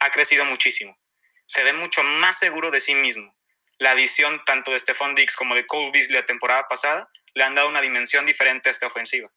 ha 0.00 0.10
crecido 0.10 0.44
muchísimo. 0.44 0.98
Se 1.46 1.62
ve 1.62 1.72
mucho 1.72 2.02
más 2.02 2.36
seguro 2.38 2.72
de 2.72 2.80
sí 2.80 2.96
mismo 2.96 3.36
la 3.78 3.90
adición 3.90 4.42
tanto 4.44 4.70
de 4.70 4.78
Stephon 4.78 5.14
Diggs 5.14 5.36
como 5.36 5.54
de 5.54 5.66
Cole 5.66 5.90
Beasley 5.92 6.16
la 6.16 6.26
temporada 6.26 6.66
pasada 6.66 7.10
le 7.34 7.44
han 7.44 7.54
dado 7.54 7.68
una 7.68 7.82
dimensión 7.82 8.24
diferente 8.24 8.68
a 8.68 8.72
esta 8.72 8.86
ofensiva. 8.86 9.30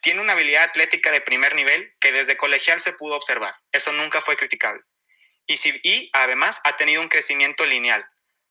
Tiene 0.00 0.20
una 0.20 0.32
habilidad 0.32 0.64
atlética 0.64 1.12
de 1.12 1.20
primer 1.20 1.54
nivel 1.54 1.94
que 2.00 2.12
desde 2.12 2.36
colegial 2.36 2.80
se 2.80 2.92
pudo 2.92 3.14
observar. 3.14 3.54
Eso 3.72 3.92
nunca 3.92 4.20
fue 4.20 4.36
criticable. 4.36 4.82
Y, 5.46 5.56
si, 5.56 5.80
y 5.82 6.10
además 6.12 6.60
ha 6.64 6.76
tenido 6.76 7.00
un 7.00 7.08
crecimiento 7.08 7.64
lineal, 7.66 8.04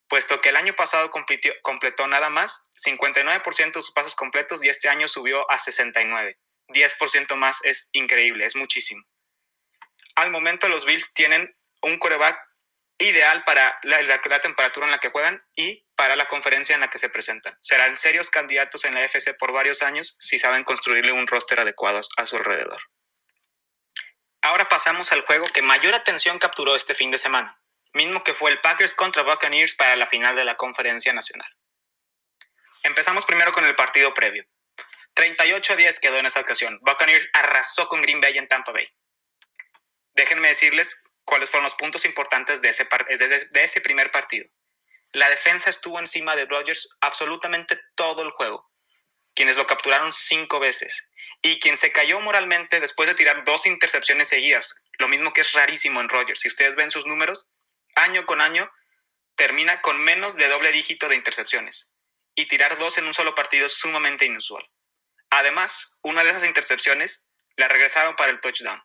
puesto 0.08 0.42
que 0.42 0.50
el 0.50 0.56
año 0.56 0.74
pasado 0.74 1.12
completó, 1.12 2.08
nada 2.08 2.30
más 2.30 2.70
59% 2.84 3.74
de 3.74 3.82
sus 3.82 3.92
pasos 3.92 4.16
completos 4.16 4.64
y 4.64 4.70
este 4.70 4.90
año 4.90 5.08
subió 5.08 5.50
a 5.52 5.60
69. 5.60 6.38
10% 6.70 7.36
más 7.36 7.64
es 7.64 7.90
increíble, 7.94 8.46
es 8.46 8.56
muchísimo. 8.56 9.04
Al 10.16 10.32
momento 10.32 10.68
los 10.68 10.86
Bills 10.86 11.14
tienen 11.14 11.56
un 11.82 11.98
coreback 11.98 12.40
ideal 13.00 13.44
para 13.46 13.78
la, 13.84 14.40
temperatura 14.42 14.88
en 14.88 14.92
la 14.92 14.98
que 14.98 15.10
juegan 15.10 15.44
y 15.56 15.86
para 15.96 16.16
la 16.16 16.26
conferencia 16.28 16.74
en 16.76 16.82
la 16.82 16.90
que 16.90 17.00
se 17.00 17.10
presentan. 17.10 17.58
Serán 17.62 17.96
serios 17.96 18.30
candidatos 18.30 18.86
en 18.86 18.96
la 18.96 19.04
FC 19.04 19.34
por 19.36 19.52
varios 19.52 19.82
años 19.82 20.16
si 20.20 20.40
saben 20.40 20.64
construirle 20.64 21.12
un 21.12 21.28
roster 21.28 21.60
adecuado 21.60 22.02
a 22.18 22.26
su 22.26 22.36
alrededor. 22.36 22.82
Ahora 24.42 24.68
pasamos 24.68 25.12
al 25.12 25.22
juego 25.22 25.46
que 25.48 25.62
mayor 25.62 25.94
atención 25.94 26.40
capturó 26.40 26.76
este 26.76 26.94
fin 26.94 27.12
de 27.12 27.18
semana, 27.18 27.60
mismo 27.94 28.24
que 28.24 28.34
fue 28.34 28.52
el 28.52 28.62
Packers 28.62 28.96
contra 28.96 29.24
Buccaneers 29.24 29.76
para 29.76 29.96
la 29.96 30.08
final 30.08 30.36
de 30.36 30.46
la 30.46 30.56
conferencia 30.56 31.14
nacional. 31.14 31.50
Empezamos 32.84 33.26
primero 33.26 33.52
con 33.52 33.66
el 33.66 33.76
partido 33.76 34.14
previo. 34.14 34.46
38 35.14 35.74
a 35.74 35.76
10 35.76 36.00
quedó 36.00 36.18
en 36.18 36.28
esa 36.28 36.42
ocasión. 36.42 36.80
Buccaneers 36.82 37.30
arrasó 37.34 37.88
con 37.88 38.02
Green 38.02 38.22
Bay 38.22 38.38
en 38.38 38.48
Tampa 38.48 38.72
Bay. 38.72 38.88
Déjenme 40.14 40.50
decirles 40.50 41.04
cuáles 41.24 41.50
fueron 41.50 41.64
los 41.64 41.76
puntos 41.76 42.06
importantes 42.06 42.62
de 42.62 42.70
ese, 42.70 42.88
de 43.52 43.64
ese 43.64 43.82
primer 43.82 44.12
partido. 44.12 44.48
La 45.12 45.30
defensa 45.30 45.70
estuvo 45.70 46.00
encima 46.00 46.36
de 46.36 46.46
Rodgers 46.46 46.98
absolutamente 47.02 47.80
todo 47.96 48.22
el 48.22 48.30
juego, 48.30 48.70
quienes 49.34 49.58
lo 49.58 49.66
capturaron 49.66 50.14
cinco 50.14 50.60
veces, 50.60 51.10
y 51.42 51.60
quien 51.60 51.78
se 51.78 51.92
cayó 51.92 52.20
moralmente 52.20 52.80
después 52.80 53.10
de 53.10 53.16
tirar 53.16 53.44
dos 53.44 53.66
intercepciones 53.66 54.28
seguidas, 54.28 54.84
lo 55.00 55.08
mismo 55.08 55.34
que 55.34 55.42
es 55.42 55.54
rarísimo 55.54 56.02
en 56.02 56.10
Rodgers. 56.10 56.42
Si 56.42 56.48
ustedes 56.48 56.76
ven 56.76 56.92
sus 56.92 57.06
números, 57.06 57.48
año 57.98 58.26
con 58.26 58.42
año 58.42 58.72
termina 59.36 59.82
con 59.82 60.04
menos 60.04 60.36
de 60.36 60.48
doble 60.48 60.72
dígito 60.72 61.10
de 61.10 61.16
intercepciones, 61.16 61.94
y 62.36 62.46
tirar 62.48 62.78
dos 62.78 62.98
en 62.98 63.06
un 63.06 63.14
solo 63.14 63.36
partido 63.36 63.66
es 63.66 63.74
sumamente 63.74 64.26
inusual. 64.26 64.68
Además, 65.30 65.98
una 66.02 66.24
de 66.24 66.32
esas 66.32 66.46
intercepciones 66.46 67.28
la 67.56 67.68
regresaron 67.68 68.16
para 68.16 68.32
el 68.32 68.40
touchdown. 68.40 68.82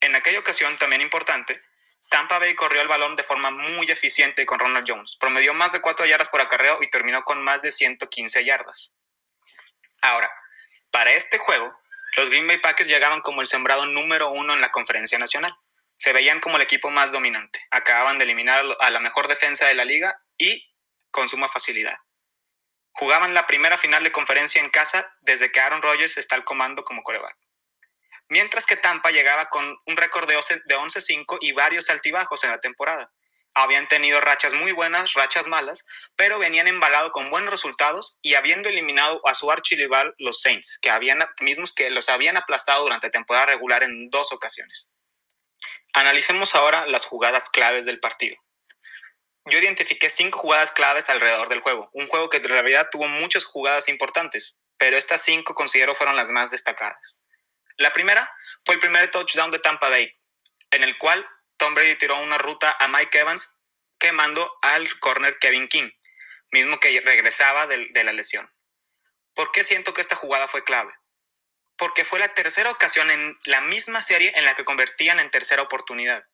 En 0.00 0.14
aquella 0.14 0.38
ocasión, 0.38 0.76
también 0.76 1.02
importante, 1.02 1.62
Tampa 2.08 2.38
Bay 2.38 2.54
corrió 2.54 2.82
el 2.82 2.88
balón 2.88 3.14
de 3.14 3.22
forma 3.22 3.50
muy 3.50 3.90
eficiente 3.90 4.44
con 4.44 4.58
Ronald 4.58 4.84
Jones. 4.86 5.16
Promedió 5.16 5.54
más 5.54 5.72
de 5.72 5.80
4 5.80 6.06
yardas 6.06 6.28
por 6.28 6.40
acarreo 6.40 6.78
y 6.82 6.90
terminó 6.90 7.22
con 7.22 7.42
más 7.42 7.62
de 7.62 7.70
115 7.70 8.44
yardas. 8.44 8.96
Ahora, 10.02 10.30
para 10.90 11.12
este 11.12 11.38
juego, 11.38 11.70
los 12.16 12.30
Green 12.30 12.46
Bay 12.46 12.58
Packers 12.58 12.88
llegaban 12.88 13.20
como 13.20 13.40
el 13.40 13.46
sembrado 13.46 13.86
número 13.86 14.30
uno 14.30 14.54
en 14.54 14.60
la 14.60 14.70
conferencia 14.70 15.18
nacional. 15.18 15.56
Se 16.00 16.14
veían 16.14 16.40
como 16.40 16.56
el 16.56 16.62
equipo 16.62 16.88
más 16.88 17.12
dominante. 17.12 17.60
Acababan 17.70 18.16
de 18.16 18.24
eliminar 18.24 18.64
a 18.80 18.90
la 18.90 19.00
mejor 19.00 19.28
defensa 19.28 19.66
de 19.66 19.74
la 19.74 19.84
liga 19.84 20.18
y 20.38 20.74
con 21.10 21.28
suma 21.28 21.48
facilidad. 21.48 21.98
Jugaban 22.92 23.34
la 23.34 23.46
primera 23.46 23.76
final 23.76 24.02
de 24.02 24.10
conferencia 24.10 24.62
en 24.62 24.70
casa 24.70 25.14
desde 25.20 25.52
que 25.52 25.60
Aaron 25.60 25.82
Rodgers 25.82 26.16
está 26.16 26.36
al 26.36 26.44
comando 26.44 26.84
como 26.84 27.02
coreback 27.02 27.36
mientras 28.30 28.64
que 28.64 28.76
Tampa 28.76 29.10
llegaba 29.10 29.46
con 29.46 29.78
un 29.84 29.96
récord 29.96 30.26
de 30.26 30.36
11-5 30.38 31.38
y 31.42 31.52
varios 31.52 31.90
altibajos 31.90 32.44
en 32.44 32.50
la 32.50 32.60
temporada. 32.60 33.12
Habían 33.52 33.88
tenido 33.88 34.20
rachas 34.20 34.52
muy 34.52 34.70
buenas, 34.70 35.14
rachas 35.14 35.48
malas, 35.48 35.84
pero 36.14 36.38
venían 36.38 36.68
embalados 36.68 37.10
con 37.10 37.30
buenos 37.30 37.50
resultados 37.50 38.20
y 38.22 38.34
habiendo 38.34 38.68
eliminado 38.68 39.20
a 39.26 39.34
su 39.34 39.50
archirival, 39.50 40.14
los 40.18 40.40
Saints, 40.40 40.78
que 40.80 40.88
habían, 40.88 41.26
mismos 41.40 41.74
que 41.74 41.90
los 41.90 42.08
habían 42.08 42.36
aplastado 42.36 42.84
durante 42.84 43.10
temporada 43.10 43.46
regular 43.46 43.82
en 43.82 44.08
dos 44.08 44.32
ocasiones. 44.32 44.92
Analicemos 45.92 46.54
ahora 46.54 46.86
las 46.86 47.04
jugadas 47.04 47.48
claves 47.50 47.84
del 47.84 47.98
partido. 47.98 48.36
Yo 49.46 49.58
identifiqué 49.58 50.08
cinco 50.10 50.38
jugadas 50.38 50.70
claves 50.70 51.10
alrededor 51.10 51.48
del 51.48 51.60
juego, 51.60 51.90
un 51.92 52.06
juego 52.06 52.28
que 52.28 52.36
en 52.36 52.44
realidad 52.44 52.88
tuvo 52.90 53.08
muchas 53.08 53.44
jugadas 53.44 53.88
importantes, 53.88 54.56
pero 54.76 54.96
estas 54.96 55.22
cinco 55.22 55.54
considero 55.54 55.94
fueron 55.94 56.14
las 56.14 56.30
más 56.30 56.50
destacadas. 56.50 57.18
La 57.76 57.92
primera 57.92 58.32
fue 58.64 58.74
el 58.74 58.80
primer 58.80 59.10
touchdown 59.10 59.50
de 59.50 59.58
Tampa 59.58 59.88
Bay, 59.88 60.14
en 60.70 60.84
el 60.84 60.96
cual 60.98 61.26
Tom 61.56 61.74
Brady 61.74 61.96
tiró 61.96 62.20
una 62.20 62.38
ruta 62.38 62.76
a 62.78 62.86
Mike 62.88 63.18
Evans 63.18 63.60
quemando 63.98 64.58
al 64.62 64.98
corner 65.00 65.38
Kevin 65.38 65.66
King, 65.66 65.90
mismo 66.52 66.78
que 66.78 67.00
regresaba 67.00 67.66
de, 67.66 67.88
de 67.90 68.04
la 68.04 68.12
lesión. 68.12 68.48
¿Por 69.34 69.50
qué 69.50 69.64
siento 69.64 69.92
que 69.92 70.00
esta 70.00 70.14
jugada 70.14 70.46
fue 70.46 70.62
clave? 70.62 70.92
Porque 71.80 72.04
fue 72.04 72.18
la 72.18 72.34
tercera 72.34 72.70
ocasión 72.70 73.10
en 73.10 73.38
la 73.44 73.62
misma 73.62 74.02
serie 74.02 74.34
en 74.36 74.44
la 74.44 74.54
que 74.54 74.64
convertían 74.64 75.18
en 75.18 75.30
tercera 75.30 75.62
oportunidad. 75.62 76.26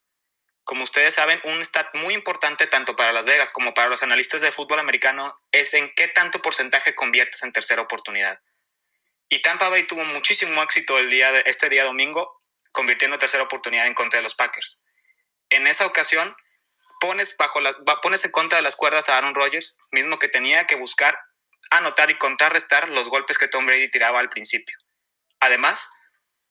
Como 0.65 0.83
ustedes 0.83 1.15
saben, 1.15 1.41
un 1.45 1.65
stat 1.65 1.95
muy 1.95 2.15
importante 2.15 2.67
tanto 2.67 2.97
para 2.97 3.13
Las 3.13 3.27
Vegas 3.27 3.53
como 3.53 3.73
para 3.73 3.87
los 3.87 4.03
analistas 4.03 4.41
de 4.41 4.51
fútbol 4.51 4.81
americano 4.81 5.33
es 5.53 5.73
en 5.75 5.95
qué 5.95 6.09
tanto 6.09 6.43
porcentaje 6.43 6.97
conviertes 6.97 7.45
en 7.45 7.53
tercera 7.53 7.81
oportunidad. 7.81 8.43
Y 9.29 9.41
Tampa 9.43 9.69
Bay 9.69 9.85
tuvo 9.85 10.05
muchísimo 10.05 10.61
éxito 10.65 10.99
el 10.99 11.11
día 11.11 11.31
de, 11.31 11.45
este 11.47 11.69
día 11.69 11.85
domingo, 11.85 12.43
convirtiendo 12.73 13.17
tercera 13.17 13.45
oportunidad 13.45 13.87
en 13.87 13.95
contra 13.95 14.19
de 14.19 14.25
los 14.25 14.35
Packers. 14.35 14.83
En 15.51 15.69
esa 15.69 15.87
ocasión, 15.87 16.35
pones, 16.99 17.37
bajo 17.37 17.61
pones 18.03 18.25
en 18.25 18.33
contra 18.33 18.57
de 18.57 18.63
las 18.63 18.75
cuerdas 18.75 19.09
a 19.09 19.17
Aaron 19.17 19.37
Rodgers, 19.37 19.79
mismo 19.93 20.19
que 20.19 20.27
tenía 20.27 20.67
que 20.67 20.75
buscar 20.75 21.17
anotar 21.71 22.11
y 22.11 22.19
contrarrestar 22.19 22.89
los 22.89 23.09
golpes 23.09 23.39
que 23.39 23.47
Tom 23.47 23.65
Brady 23.65 23.89
tiraba 23.89 24.19
al 24.19 24.29
principio. 24.29 24.77
Además, 25.47 25.91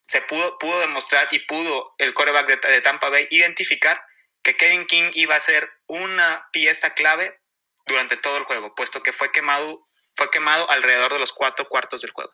se 0.08 0.22
pudo, 0.22 0.58
pudo 0.58 0.80
demostrar 0.80 1.28
y 1.32 1.40
pudo 1.40 1.94
el 1.98 2.14
coreback 2.14 2.48
de, 2.48 2.82
Tampa 2.82 3.10
Bay 3.10 3.28
identificar 3.30 4.02
que 4.42 4.56
Kevin 4.56 4.86
King 4.86 5.12
iba 5.14 5.36
a 5.36 5.40
ser 5.40 5.70
una 5.88 6.48
pieza 6.54 6.94
clave 6.94 7.42
durante 7.88 8.16
todo 8.16 8.38
el 8.38 8.46
juego, 8.46 8.74
puesto 8.74 9.04
que 9.04 9.12
fue 9.12 9.32
quemado, 9.32 9.86
fue 10.14 10.30
quemado 10.32 10.70
alrededor 10.72 11.12
de 11.12 11.20
los 11.20 11.34
cuatro 11.34 11.68
cuartos 11.68 12.02
del 12.02 12.12
juego. 12.12 12.34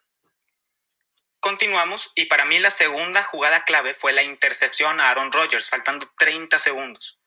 Continuamos 1.40 2.12
y 2.14 2.26
para 2.26 2.46
mí 2.46 2.60
la 2.60 2.70
segunda 2.70 3.24
jugada 3.24 3.64
clave 3.66 3.96
fue 3.96 4.14
la 4.14 4.22
intercepción 4.22 5.00
a 5.00 5.10
Aaron 5.10 5.32
Rodgers, 5.32 5.70
faltando 5.70 6.08
30 6.18 6.60
segundos. 6.60 7.18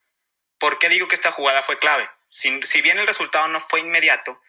¿Por 0.58 0.78
qué 0.78 0.88
digo 0.88 1.08
que 1.08 1.16
esta 1.16 1.32
jugada 1.32 1.62
fue 1.62 1.78
clave? 1.78 2.08
Si, 2.28 2.62
si 2.62 2.80
bien 2.82 2.98
el 2.98 3.08
resultado 3.08 3.48
no 3.48 3.60
fue 3.60 3.80
inmediato, 3.80 4.40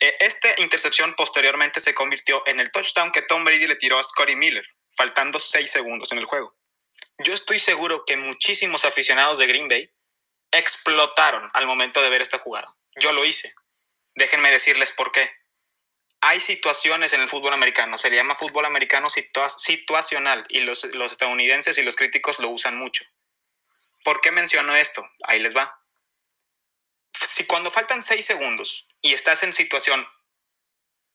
eh, 0.00 0.16
esta 0.20 0.54
intercepción 0.58 1.14
posteriormente 1.14 1.80
se 1.80 1.94
convirtió 1.94 2.42
en 2.46 2.60
el 2.60 2.70
touchdown 2.70 3.10
que 3.12 3.22
Tom 3.22 3.44
Brady 3.44 3.66
le 3.66 3.76
tiró 3.76 3.98
a 3.98 4.02
Scotty 4.02 4.36
Miller, 4.36 4.66
faltando 4.90 5.40
6 5.40 5.70
segundos 5.70 6.12
en 6.12 6.18
el 6.18 6.24
juego. 6.24 6.56
Yo 7.18 7.32
estoy 7.32 7.58
seguro 7.58 8.04
que 8.04 8.16
muchísimos 8.16 8.84
aficionados 8.84 9.38
de 9.38 9.46
Green 9.46 9.68
Bay 9.68 9.90
explotaron 10.50 11.48
al 11.54 11.66
momento 11.66 12.02
de 12.02 12.10
ver 12.10 12.22
esta 12.22 12.38
jugada. 12.38 12.76
Yo 12.96 13.12
lo 13.12 13.24
hice. 13.24 13.54
Déjenme 14.14 14.50
decirles 14.50 14.92
por 14.92 15.12
qué. 15.12 15.30
Hay 16.20 16.40
situaciones 16.40 17.12
en 17.12 17.20
el 17.20 17.28
fútbol 17.28 17.52
americano, 17.52 17.98
se 17.98 18.08
le 18.08 18.16
llama 18.16 18.34
fútbol 18.34 18.64
americano 18.64 19.08
situacional 19.10 20.46
y 20.48 20.60
los, 20.60 20.84
los 20.94 21.12
estadounidenses 21.12 21.76
y 21.76 21.82
los 21.82 21.96
críticos 21.96 22.38
lo 22.38 22.48
usan 22.48 22.78
mucho. 22.78 23.04
¿Por 24.04 24.20
qué 24.20 24.30
menciono 24.30 24.74
esto? 24.74 25.06
Ahí 25.24 25.38
les 25.38 25.54
va. 25.54 25.80
Si 27.12 27.44
cuando 27.44 27.70
faltan 27.70 28.00
6 28.00 28.24
segundos 28.24 28.88
y 29.04 29.12
estás 29.12 29.42
en 29.42 29.52
situación 29.52 30.08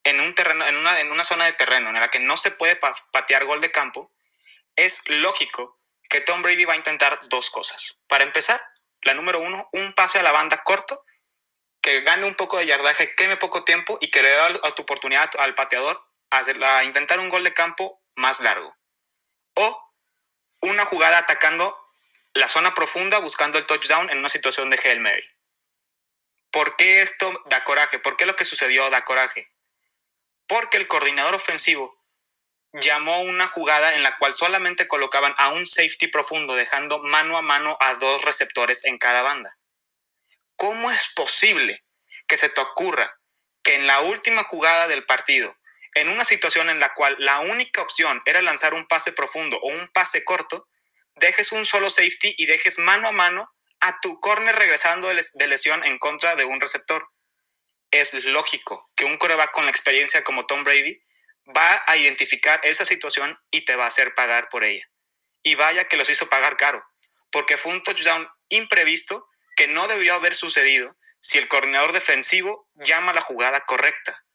en 0.03 0.19
un 0.19 0.35
terreno, 0.35 0.65
en 0.67 0.77
una, 0.77 0.99
en 0.99 1.11
una 1.11 1.23
zona 1.23 1.45
de 1.45 1.53
terreno 1.53 1.89
en 1.89 1.95
la 1.95 2.09
que 2.09 2.19
no 2.19 2.37
se 2.37 2.51
puede 2.51 2.75
patear 2.75 3.45
gol 3.45 3.61
de 3.61 3.71
campo, 3.71 4.13
es 4.75 5.09
lógico 5.09 5.81
que 6.07 6.21
Tom 6.21 6.43
Brady 6.43 6.65
va 6.65 6.73
a 6.73 6.77
intentar 6.77 7.19
dos 7.29 7.49
cosas. 7.49 7.97
Para 8.07 8.23
empezar, 8.23 8.63
la 9.01 9.15
número 9.15 9.39
uno, 9.39 9.69
un 9.73 9.93
pase 9.93 10.19
a 10.19 10.23
la 10.23 10.31
banda 10.31 10.61
corto, 10.63 11.03
que 11.81 12.01
gane 12.01 12.27
un 12.27 12.35
poco 12.35 12.59
de 12.59 12.67
yardaje, 12.67 13.15
queme 13.15 13.37
poco 13.37 13.63
tiempo 13.63 13.97
y 13.99 14.11
que 14.11 14.21
le 14.21 14.29
dé 14.29 14.59
a 14.63 14.71
tu 14.75 14.83
oportunidad 14.83 15.31
al 15.39 15.55
pateador 15.55 16.07
a, 16.29 16.77
a 16.77 16.83
intentar 16.83 17.19
un 17.19 17.29
gol 17.29 17.43
de 17.43 17.55
campo 17.55 18.03
más 18.15 18.39
largo. 18.39 18.77
O 19.55 19.93
una 20.61 20.85
jugada 20.85 21.17
atacando 21.17 21.75
la 22.35 22.47
zona 22.47 22.75
profunda 22.75 23.17
buscando 23.17 23.57
el 23.57 23.65
touchdown 23.65 24.11
en 24.11 24.19
una 24.19 24.29
situación 24.29 24.69
de 24.69 24.79
Hail 24.83 24.99
Mary. 24.99 25.27
¿Por 26.51 26.75
qué 26.75 27.01
esto 27.01 27.41
da 27.45 27.63
coraje? 27.63 27.99
¿Por 27.99 28.17
qué 28.17 28.25
lo 28.25 28.35
que 28.35 28.45
sucedió 28.45 28.89
da 28.89 29.05
coraje? 29.05 29.51
porque 30.49 30.77
el 30.77 30.87
coordinador 30.87 31.35
ofensivo 31.35 32.03
llamó 32.73 33.21
una 33.21 33.47
jugada 33.47 33.93
en 33.93 34.01
la 34.01 34.17
cual 34.17 34.33
solamente 34.33 34.87
colocaban 34.87 35.35
a 35.37 35.49
un 35.49 35.67
safety 35.67 36.07
profundo, 36.07 36.55
dejando 36.55 37.03
mano 37.03 37.37
a 37.37 37.43
mano 37.43 37.77
a 37.79 37.93
dos 37.93 38.23
receptores 38.25 38.83
en 38.83 38.97
cada 38.97 39.21
banda. 39.21 39.55
¿Cómo 40.55 40.89
es 40.89 41.07
posible 41.13 41.85
que 42.27 42.35
se 42.35 42.49
te 42.49 42.59
ocurra 42.61 43.19
que 43.63 43.75
en 43.75 43.85
la 43.85 44.01
última 44.01 44.43
jugada 44.43 44.87
del 44.87 45.05
partido, 45.05 45.55
en 45.93 46.09
una 46.09 46.23
situación 46.23 46.71
en 46.71 46.79
la 46.79 46.95
cual 46.95 47.15
la 47.19 47.41
única 47.41 47.83
opción 47.83 48.21
era 48.25 48.41
lanzar 48.41 48.73
un 48.73 48.87
pase 48.87 49.11
profundo 49.11 49.59
o 49.61 49.67
un 49.67 49.87
pase 49.89 50.23
corto, 50.23 50.67
dejes 51.15 51.51
un 51.51 51.67
solo 51.67 51.91
safety 51.91 52.33
y 52.37 52.47
dejes 52.47 52.79
mano 52.79 53.07
a 53.07 53.11
mano 53.11 53.53
a 53.89 53.99
tu 54.01 54.19
corner 54.19 54.55
regresando 54.55 55.07
de 55.09 55.47
lesión 55.47 55.83
en 55.85 55.97
contra 55.97 56.35
de 56.35 56.45
un 56.45 56.59
receptor? 56.59 57.09
es 57.91 58.25
lógico 58.25 58.89
que 58.95 59.05
un 59.05 59.17
coreback 59.17 59.51
con 59.51 59.65
la 59.65 59.71
experiencia 59.71 60.23
como 60.23 60.45
Tom 60.45 60.63
Brady 60.63 61.01
va 61.55 61.83
a 61.87 61.97
identificar 61.97 62.59
esa 62.63 62.85
situación 62.85 63.39
y 63.51 63.65
te 63.65 63.75
va 63.75 63.85
a 63.85 63.87
hacer 63.87 64.13
pagar 64.13 64.49
por 64.49 64.63
ella. 64.63 64.85
Y 65.43 65.55
vaya 65.55 65.87
que 65.87 65.97
los 65.97 66.09
hizo 66.09 66.29
pagar 66.29 66.57
caro, 66.57 66.83
porque 67.31 67.57
fue 67.57 67.71
un 67.71 67.81
touchdown 67.81 68.27
imprevisto 68.49 69.27
que 69.55 69.67
no 69.67 69.87
debió 69.87 70.13
haber 70.13 70.35
sucedido 70.35 70.95
si 71.21 71.37
el 71.37 71.47
coordinador 71.47 71.91
defensivo 71.91 72.67
llama 72.75 73.13
la 73.13 73.21
jugada 73.21 73.61
correcta. 73.61 74.25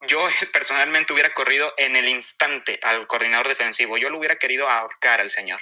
Yo 0.00 0.26
personalmente 0.52 1.12
hubiera 1.12 1.34
corrido 1.34 1.72
en 1.76 1.96
el 1.96 2.08
instante 2.08 2.78
al 2.82 3.06
coordinador 3.06 3.48
defensivo, 3.48 3.98
yo 3.98 4.10
lo 4.10 4.18
hubiera 4.18 4.36
querido 4.36 4.68
ahorcar 4.68 5.20
al 5.20 5.30
señor. 5.30 5.60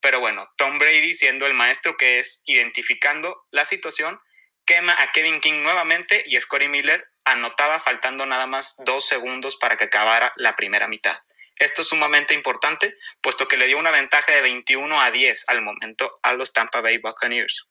Pero 0.00 0.20
bueno, 0.20 0.48
Tom 0.56 0.78
Brady, 0.78 1.14
siendo 1.14 1.46
el 1.46 1.54
maestro 1.54 1.96
que 1.96 2.18
es, 2.18 2.42
identificando 2.46 3.46
la 3.50 3.64
situación, 3.64 4.20
quema 4.66 4.94
a 4.98 5.12
Kevin 5.12 5.40
King 5.40 5.62
nuevamente 5.62 6.22
y 6.26 6.40
Scotty 6.40 6.68
Miller 6.68 7.08
anotaba 7.24 7.80
faltando 7.80 8.26
nada 8.26 8.46
más 8.46 8.76
dos 8.84 9.06
segundos 9.06 9.56
para 9.56 9.76
que 9.76 9.84
acabara 9.84 10.32
la 10.36 10.54
primera 10.54 10.88
mitad. 10.88 11.16
Esto 11.56 11.82
es 11.82 11.88
sumamente 11.88 12.34
importante, 12.34 12.94
puesto 13.20 13.46
que 13.48 13.56
le 13.56 13.66
dio 13.66 13.78
una 13.78 13.90
ventaja 13.90 14.32
de 14.32 14.42
21 14.42 15.00
a 15.00 15.10
10 15.10 15.48
al 15.48 15.62
momento 15.62 16.18
a 16.22 16.34
los 16.34 16.52
Tampa 16.52 16.80
Bay 16.80 16.98
Buccaneers. 16.98 17.68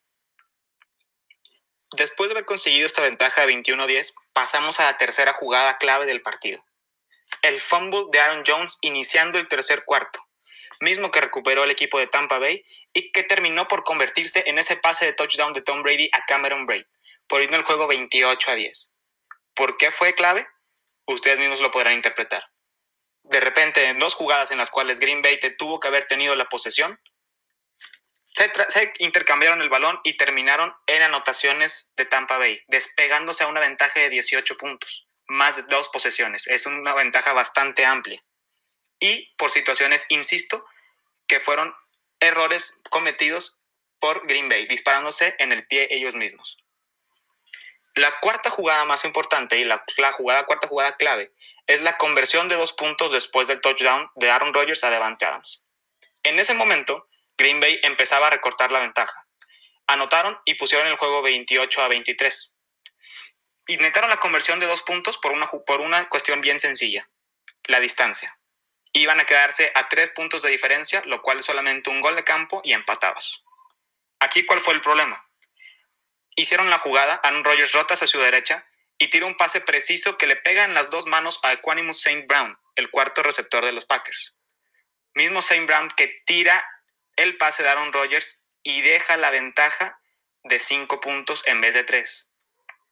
Después 1.95 2.29
de 2.29 2.33
haber 2.33 2.45
conseguido 2.45 2.85
esta 2.85 3.01
ventaja 3.01 3.41
de 3.41 3.47
21 3.47 3.83
a 3.83 3.87
10, 3.87 4.13
pasamos 4.31 4.79
a 4.79 4.85
la 4.85 4.97
tercera 4.97 5.33
jugada 5.33 5.77
clave 5.77 6.05
del 6.05 6.21
partido. 6.21 6.65
El 7.41 7.61
fumble 7.61 8.05
de 8.11 8.19
Aaron 8.19 8.43
Jones 8.45 8.77
iniciando 8.81 9.37
el 9.37 9.47
tercer 9.47 9.83
cuarto 9.85 10.27
mismo 10.83 11.09
que 11.09 11.21
recuperó 11.21 11.63
el 11.63 11.71
equipo 11.71 11.97
de 11.97 12.07
Tampa 12.07 12.37
Bay 12.37 12.63
y 12.93 13.11
que 13.11 13.23
terminó 13.23 13.67
por 13.67 13.83
convertirse 13.83 14.43
en 14.45 14.59
ese 14.59 14.77
pase 14.77 15.05
de 15.05 15.13
touchdown 15.13 15.53
de 15.53 15.61
Tom 15.61 15.81
Brady 15.81 16.09
a 16.13 16.25
Cameron 16.25 16.65
Braid, 16.65 16.85
poniendo 17.27 17.57
el 17.57 17.63
juego 17.63 17.87
28 17.87 18.51
a 18.51 18.55
10. 18.55 18.93
¿Por 19.55 19.77
qué 19.77 19.91
fue 19.91 20.13
clave? 20.13 20.47
Ustedes 21.05 21.39
mismos 21.39 21.61
lo 21.61 21.71
podrán 21.71 21.93
interpretar. 21.93 22.43
De 23.23 23.39
repente, 23.39 23.87
en 23.87 23.99
dos 23.99 24.13
jugadas 24.13 24.51
en 24.51 24.57
las 24.57 24.69
cuales 24.69 24.99
Green 24.99 25.21
Bay 25.21 25.39
tuvo 25.57 25.79
que 25.79 25.87
haber 25.87 26.05
tenido 26.05 26.35
la 26.35 26.45
posesión, 26.45 26.99
se, 28.33 28.51
se, 28.69 28.93
intercambiaron 28.99 29.61
el 29.61 29.69
balón 29.69 29.99
y 30.03 30.17
terminaron 30.17 30.73
en 30.87 31.03
anotaciones 31.03 31.93
de 31.95 32.05
Tampa 32.05 32.37
Bay, 32.37 32.61
despegándose 32.67 33.43
a 33.43 33.47
una 33.47 33.59
ventaja 33.59 33.99
de 33.99 34.09
18 34.09 34.57
puntos, 34.57 35.07
más 35.27 35.55
de 35.55 35.63
dos 35.63 35.89
posesiones. 35.89 36.47
Es 36.47 36.65
una 36.65 36.93
ventaja 36.93 37.31
bastante 37.33 37.85
amplia. 37.85 38.21
Y 38.99 39.33
por 39.37 39.51
situaciones, 39.51 40.05
insisto, 40.09 40.65
fueron 41.39 41.73
errores 42.19 42.81
cometidos 42.89 43.61
por 43.99 44.27
Green 44.27 44.49
Bay, 44.49 44.65
disparándose 44.67 45.35
en 45.39 45.51
el 45.51 45.65
pie 45.67 45.87
ellos 45.91 46.15
mismos. 46.15 46.57
La 47.95 48.19
cuarta 48.19 48.49
jugada 48.49 48.85
más 48.85 49.05
importante 49.05 49.57
y 49.57 49.65
la, 49.65 49.83
jugada, 50.13 50.45
cuarta 50.45 50.67
jugada 50.67 50.97
clave 50.97 51.31
es 51.67 51.81
la 51.81 51.97
conversión 51.97 52.47
de 52.47 52.55
dos 52.55 52.73
puntos 52.73 53.11
después 53.11 53.47
del 53.47 53.61
touchdown 53.61 54.09
de 54.15 54.31
Aaron 54.31 54.53
Rodgers 54.53 54.83
a 54.83 54.89
Devante 54.89 55.25
Adams. 55.25 55.67
En 56.23 56.39
ese 56.39 56.53
momento, 56.53 57.07
Green 57.37 57.59
Bay 57.59 57.79
empezaba 57.83 58.27
a 58.27 58.31
recortar 58.31 58.71
la 58.71 58.79
ventaja. 58.79 59.13
Anotaron 59.87 60.39
y 60.45 60.55
pusieron 60.55 60.87
el 60.87 60.95
juego 60.95 61.21
28 61.21 61.81
a 61.81 61.87
23. 61.87 62.55
Intentaron 63.67 64.09
la 64.09 64.17
conversión 64.17 64.59
de 64.59 64.65
dos 64.65 64.81
puntos 64.81 65.17
por 65.17 65.31
una, 65.31 65.49
por 65.49 65.81
una 65.81 66.09
cuestión 66.09 66.41
bien 66.41 66.59
sencilla, 66.59 67.09
la 67.65 67.79
distancia 67.79 68.37
iban 68.93 69.19
a 69.19 69.25
quedarse 69.25 69.71
a 69.75 69.89
tres 69.89 70.09
puntos 70.11 70.43
de 70.43 70.49
diferencia, 70.49 71.01
lo 71.05 71.21
cual 71.21 71.39
es 71.39 71.45
solamente 71.45 71.89
un 71.89 72.01
gol 72.01 72.15
de 72.15 72.23
campo 72.23 72.61
y 72.63 72.73
empatados. 72.73 73.45
Aquí, 74.19 74.45
¿cuál 74.45 74.61
fue 74.61 74.75
el 74.75 74.81
problema? 74.81 75.27
Hicieron 76.35 76.69
la 76.69 76.79
jugada, 76.79 77.15
Aaron 77.23 77.43
Rodgers 77.43 77.73
rota 77.73 77.95
hacia 77.95 78.07
su 78.07 78.19
derecha 78.19 78.67
y 78.97 79.09
tira 79.09 79.25
un 79.25 79.35
pase 79.35 79.61
preciso 79.61 80.17
que 80.17 80.27
le 80.27 80.35
pega 80.35 80.63
en 80.63 80.73
las 80.73 80.89
dos 80.89 81.07
manos 81.07 81.39
a 81.43 81.53
Equanimus 81.53 82.05
St. 82.05 82.25
Brown, 82.27 82.57
el 82.75 82.89
cuarto 82.89 83.21
receptor 83.21 83.65
de 83.65 83.71
los 83.71 83.85
Packers. 83.85 84.35
Mismo 85.15 85.39
St. 85.39 85.65
Brown 85.65 85.89
que 85.95 86.21
tira 86.25 86.65
el 87.15 87.37
pase 87.37 87.63
de 87.63 87.69
Aaron 87.69 87.93
Rodgers 87.93 88.43
y 88.63 88.81
deja 88.81 89.17
la 89.17 89.29
ventaja 89.29 89.99
de 90.43 90.59
5 90.59 90.99
puntos 90.99 91.43
en 91.47 91.61
vez 91.61 91.73
de 91.73 91.83
3. 91.83 92.31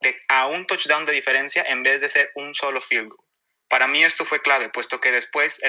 De, 0.02 0.22
a 0.30 0.48
un 0.48 0.66
touchdown 0.66 1.06
de 1.06 1.14
diferencia 1.14 1.64
en 1.68 1.84
vez 1.84 2.02
de 2.02 2.10
ser 2.10 2.32
un 2.36 2.54
solo 2.54 2.82
field 2.82 3.10
goal. 3.10 3.31
Para 3.72 3.88
mí 3.88 4.04
esto 4.04 4.26
fue 4.26 4.42
clave, 4.42 4.68
puesto 4.68 5.00
que 5.00 5.14
después 5.14 5.62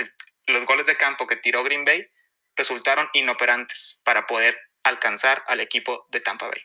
los 0.48 0.66
goles 0.66 0.86
de 0.86 0.96
campo 0.96 1.28
que 1.28 1.36
tiró 1.36 1.62
Green 1.62 1.84
Bay 1.84 2.10
resultaron 2.56 3.08
inoperantes 3.12 4.00
para 4.02 4.26
poder 4.26 4.60
alcanzar 4.82 5.44
al 5.46 5.60
equipo 5.60 6.04
de 6.10 6.20
Tampa 6.20 6.48
Bay. 6.48 6.60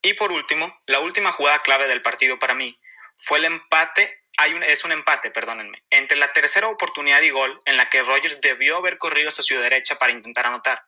Y 0.00 0.14
por 0.14 0.32
último, 0.32 0.80
la 0.86 1.00
última 1.00 1.32
jugada 1.32 1.62
clave 1.62 1.86
del 1.86 2.00
partido 2.00 2.38
para 2.38 2.54
mí 2.54 2.80
fue 3.14 3.40
el 3.40 3.44
empate, 3.44 4.22
es 4.66 4.84
un 4.84 4.92
empate, 4.92 5.30
perdónenme, 5.30 5.84
entre 5.90 6.16
la 6.16 6.32
tercera 6.32 6.68
oportunidad 6.68 7.20
y 7.20 7.28
gol 7.28 7.60
en 7.66 7.76
la 7.76 7.90
que 7.90 8.02
Rogers 8.02 8.40
debió 8.40 8.78
haber 8.78 8.96
corrido 8.96 9.28
hacia 9.28 9.44
su 9.44 9.54
derecha 9.60 9.98
para 9.98 10.12
intentar 10.12 10.46
anotar. 10.46 10.82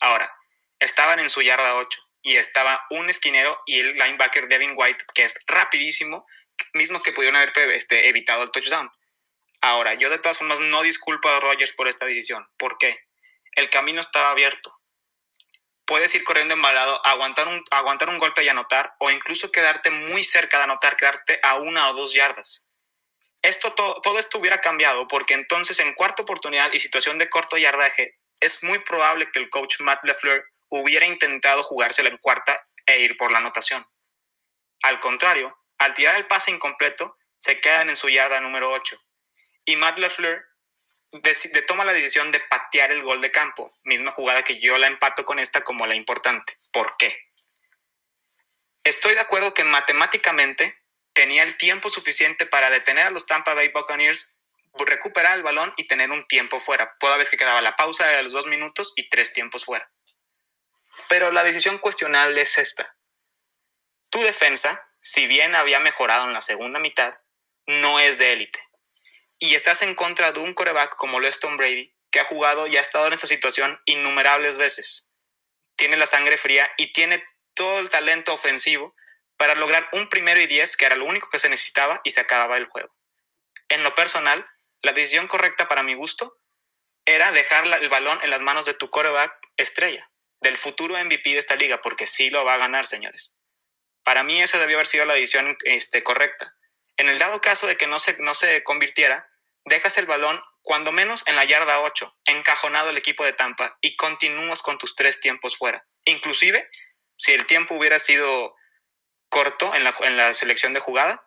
Ahora, 0.00 0.34
estaban 0.78 1.20
en 1.20 1.28
su 1.28 1.42
yarda 1.42 1.76
8 1.76 2.00
y 2.22 2.36
estaba 2.36 2.86
un 2.88 3.10
esquinero 3.10 3.60
y 3.66 3.80
el 3.80 3.92
linebacker 3.92 4.48
Devin 4.48 4.72
White, 4.74 5.04
que 5.14 5.24
es 5.24 5.36
rapidísimo, 5.46 6.26
mismo 6.74 7.02
que 7.02 7.12
pudieron 7.12 7.36
haber 7.36 7.52
este, 7.70 8.08
evitado 8.08 8.42
el 8.42 8.50
touchdown. 8.50 8.90
Ahora, 9.60 9.94
yo 9.94 10.10
de 10.10 10.18
todas 10.18 10.38
formas 10.38 10.60
no 10.60 10.82
disculpo 10.82 11.28
a 11.28 11.40
Rogers 11.40 11.72
por 11.72 11.88
esta 11.88 12.06
decisión. 12.06 12.46
¿Por 12.58 12.76
qué? 12.78 12.98
El 13.52 13.70
camino 13.70 14.00
estaba 14.00 14.30
abierto 14.30 14.78
puedes 15.86 16.14
ir 16.14 16.24
corriendo 16.24 16.54
embalado, 16.54 17.04
aguantar 17.04 17.48
un, 17.48 17.62
aguantar 17.70 18.08
un 18.08 18.18
golpe 18.18 18.42
y 18.42 18.48
anotar, 18.48 18.94
o 18.98 19.10
incluso 19.10 19.50
quedarte 19.50 19.90
muy 19.90 20.24
cerca 20.24 20.58
de 20.58 20.64
anotar, 20.64 20.96
quedarte 20.96 21.38
a 21.42 21.56
una 21.56 21.90
o 21.90 21.94
dos 21.94 22.14
yardas. 22.14 22.68
Esto, 23.42 23.74
todo, 23.74 24.00
todo 24.00 24.18
esto 24.18 24.38
hubiera 24.38 24.58
cambiado 24.58 25.06
porque 25.06 25.34
entonces 25.34 25.78
en 25.78 25.92
cuarta 25.94 26.22
oportunidad 26.22 26.72
y 26.72 26.80
situación 26.80 27.18
de 27.18 27.28
corto 27.28 27.58
yardaje, 27.58 28.16
es 28.40 28.62
muy 28.62 28.78
probable 28.78 29.30
que 29.30 29.38
el 29.38 29.50
coach 29.50 29.80
Matt 29.80 30.04
LeFleur 30.04 30.44
hubiera 30.68 31.06
intentado 31.06 31.62
jugársela 31.62 32.08
en 32.08 32.18
cuarta 32.18 32.66
e 32.86 33.00
ir 33.00 33.16
por 33.16 33.30
la 33.30 33.38
anotación. 33.38 33.86
Al 34.82 34.98
contrario, 35.00 35.56
al 35.78 35.94
tirar 35.94 36.16
el 36.16 36.26
pase 36.26 36.50
incompleto, 36.50 37.16
se 37.38 37.60
quedan 37.60 37.88
en 37.88 37.96
su 37.96 38.08
yarda 38.08 38.40
número 38.40 38.70
8. 38.70 38.96
Y 39.66 39.76
Matt 39.76 39.98
LeFleur 39.98 40.44
de, 41.12 41.62
toma 41.62 41.84
la 41.84 41.92
decisión 41.92 42.32
de 42.32 42.40
patear 42.40 42.90
el 42.90 43.02
gol 43.02 43.20
de 43.20 43.30
campo. 43.30 43.72
Misma 43.84 44.10
jugada 44.10 44.42
que 44.42 44.58
yo 44.58 44.78
la 44.78 44.86
empato 44.86 45.24
con 45.24 45.38
esta 45.38 45.62
como 45.62 45.86
la 45.86 45.94
importante. 45.94 46.58
¿Por 46.72 46.96
qué? 46.96 47.16
Estoy 48.82 49.14
de 49.14 49.20
acuerdo 49.20 49.54
que 49.54 49.64
matemáticamente 49.64 50.82
tenía 51.12 51.42
el 51.42 51.56
tiempo 51.56 51.88
suficiente 51.88 52.46
para 52.46 52.70
detener 52.70 53.06
a 53.06 53.10
los 53.10 53.26
Tampa 53.26 53.54
Bay 53.54 53.68
Buccaneers, 53.68 54.38
recuperar 54.74 55.36
el 55.36 55.44
balón 55.44 55.72
y 55.76 55.86
tener 55.86 56.10
un 56.10 56.26
tiempo 56.26 56.58
fuera. 56.58 56.96
Toda 56.98 57.16
vez 57.16 57.30
que 57.30 57.36
quedaba 57.36 57.62
la 57.62 57.76
pausa 57.76 58.06
de 58.08 58.22
los 58.22 58.32
dos 58.32 58.46
minutos 58.46 58.92
y 58.96 59.08
tres 59.08 59.32
tiempos 59.32 59.64
fuera. 59.64 59.90
Pero 61.08 61.30
la 61.30 61.44
decisión 61.44 61.78
cuestionable 61.78 62.42
es 62.42 62.58
esta. 62.58 62.96
Tu 64.10 64.20
defensa, 64.22 64.90
si 65.04 65.26
bien 65.26 65.54
había 65.54 65.80
mejorado 65.80 66.24
en 66.24 66.32
la 66.32 66.40
segunda 66.40 66.78
mitad, 66.78 67.14
no 67.66 68.00
es 68.00 68.16
de 68.16 68.32
élite 68.32 68.58
y 69.38 69.54
estás 69.54 69.82
en 69.82 69.94
contra 69.94 70.32
de 70.32 70.40
un 70.40 70.54
coreback 70.54 70.96
como 70.96 71.20
Leston 71.20 71.58
Brady, 71.58 71.94
que 72.10 72.20
ha 72.20 72.24
jugado 72.24 72.66
y 72.66 72.78
ha 72.78 72.80
estado 72.80 73.08
en 73.08 73.12
esa 73.12 73.26
situación 73.26 73.78
innumerables 73.84 74.56
veces. 74.56 75.10
Tiene 75.76 75.98
la 75.98 76.06
sangre 76.06 76.38
fría 76.38 76.70
y 76.78 76.94
tiene 76.94 77.22
todo 77.52 77.80
el 77.80 77.90
talento 77.90 78.32
ofensivo 78.32 78.96
para 79.36 79.54
lograr 79.54 79.86
un 79.92 80.08
primero 80.08 80.40
y 80.40 80.46
diez, 80.46 80.78
que 80.78 80.86
era 80.86 80.96
lo 80.96 81.04
único 81.04 81.28
que 81.28 81.38
se 81.38 81.50
necesitaba, 81.50 82.00
y 82.04 82.12
se 82.12 82.20
acababa 82.20 82.56
el 82.56 82.64
juego. 82.64 82.94
En 83.68 83.82
lo 83.82 83.94
personal, 83.94 84.48
la 84.80 84.92
decisión 84.92 85.26
correcta 85.26 85.68
para 85.68 85.82
mi 85.82 85.92
gusto 85.92 86.38
era 87.04 87.30
dejar 87.30 87.66
el 87.66 87.88
balón 87.90 88.18
en 88.22 88.30
las 88.30 88.40
manos 88.40 88.64
de 88.64 88.72
tu 88.72 88.88
coreback 88.88 89.32
estrella, 89.58 90.10
del 90.40 90.56
futuro 90.56 90.96
MVP 90.96 91.30
de 91.30 91.38
esta 91.38 91.56
liga, 91.56 91.82
porque 91.82 92.06
sí 92.06 92.30
lo 92.30 92.46
va 92.46 92.54
a 92.54 92.58
ganar, 92.58 92.86
señores. 92.86 93.34
Para 94.04 94.22
mí 94.22 94.40
esa 94.40 94.58
debió 94.58 94.76
haber 94.76 94.86
sido 94.86 95.04
la 95.06 95.14
decisión 95.14 95.56
este, 95.64 96.02
correcta. 96.02 96.56
En 96.96 97.08
el 97.08 97.18
dado 97.18 97.40
caso 97.40 97.66
de 97.66 97.76
que 97.76 97.86
no 97.86 97.98
se, 97.98 98.16
no 98.20 98.34
se 98.34 98.62
convirtiera, 98.62 99.28
dejas 99.64 99.98
el 99.98 100.06
balón 100.06 100.40
cuando 100.62 100.92
menos 100.92 101.22
en 101.26 101.36
la 101.36 101.44
yarda 101.44 101.80
8, 101.80 102.16
encajonado 102.26 102.90
el 102.90 102.98
equipo 102.98 103.24
de 103.24 103.32
Tampa 103.32 103.76
y 103.80 103.96
continúas 103.96 104.62
con 104.62 104.78
tus 104.78 104.94
tres 104.94 105.20
tiempos 105.20 105.56
fuera. 105.56 105.86
Inclusive, 106.04 106.70
si 107.16 107.32
el 107.32 107.46
tiempo 107.46 107.74
hubiera 107.74 107.98
sido 107.98 108.54
corto 109.28 109.74
en 109.74 109.84
la, 109.84 109.94
en 110.00 110.16
la 110.16 110.32
selección 110.32 110.74
de 110.74 110.80
jugada, 110.80 111.24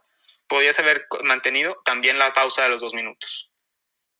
podías 0.47 0.79
haber 0.79 1.07
mantenido 1.23 1.79
también 1.83 2.17
la 2.17 2.33
pausa 2.33 2.63
de 2.63 2.69
los 2.69 2.81
dos 2.81 2.93
minutos. 2.93 3.51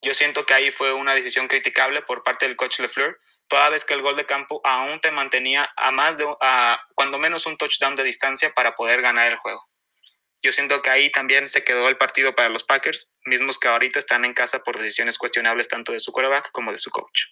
Yo 0.02 0.14
siento 0.14 0.46
que 0.46 0.54
ahí 0.54 0.72
fue 0.72 0.94
una 0.94 1.16
decisión 1.16 1.48
criticable 1.48 2.02
por 2.02 2.24
parte 2.24 2.46
del 2.46 2.56
coach 2.56 2.80
LeFleur, 2.80 3.20
toda 3.48 3.70
vez 3.70 3.86
que 3.86 3.94
el 3.94 4.02
gol 4.02 4.16
de 4.16 4.26
campo 4.26 4.62
aún 4.64 5.00
te 5.00 5.12
mantenía 5.12 5.72
a 5.76 5.92
más 5.92 6.18
de, 6.18 6.26
cuando 6.96 7.20
menos 7.20 7.46
un 7.46 7.58
touchdown 7.58 7.96
de 7.96 8.04
distancia 8.04 8.52
para 8.54 8.76
poder 8.76 9.02
ganar 9.02 9.32
el 9.32 9.38
juego. 9.38 9.68
Yo 10.44 10.52
siento 10.52 10.82
que 10.82 10.90
ahí 10.90 11.12
también 11.12 11.48
se 11.48 11.64
quedó 11.64 11.90
el 11.90 11.98
partido 11.98 12.36
para 12.36 12.50
los 12.50 12.64
Packers, 12.64 13.16
mismos 13.26 13.58
que 13.58 13.68
ahorita 13.68 14.00
están 14.00 14.24
en 14.24 14.34
casa 14.34 14.60
por 14.60 14.78
decisiones 14.78 15.18
cuestionables 15.18 15.68
tanto 15.68 15.92
de 15.92 16.00
su 16.00 16.12
quarterback 16.12 16.52
como 16.52 16.72
de 16.72 16.78
su 16.78 16.92
coach. 16.92 17.24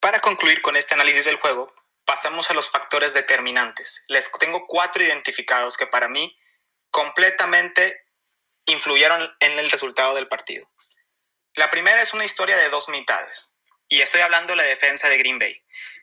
Para 0.00 0.20
concluir 0.20 0.60
con 0.60 0.76
este 0.76 0.94
análisis 0.94 1.24
del 1.24 1.36
juego, 1.36 1.72
pasamos 2.04 2.50
a 2.50 2.54
los 2.54 2.70
factores 2.70 3.14
determinantes. 3.14 4.04
Les 4.08 4.30
tengo 4.38 4.66
cuatro 4.66 5.02
identificados 5.02 5.76
que 5.76 5.86
para 5.86 6.08
mí 6.08 6.36
completamente 6.90 8.04
influyeron 8.66 9.34
en 9.40 9.58
el 9.58 9.70
resultado 9.70 10.14
del 10.14 10.28
partido. 10.28 10.70
La 11.54 11.70
primera 11.70 12.02
es 12.02 12.12
una 12.12 12.24
historia 12.24 12.56
de 12.58 12.68
dos 12.68 12.88
mitades, 12.90 13.55
y 13.88 14.00
estoy 14.00 14.20
hablando 14.20 14.52
de 14.52 14.56
la 14.56 14.62
defensa 14.64 15.08
de 15.08 15.18
Green 15.18 15.38
Bay. 15.38 15.62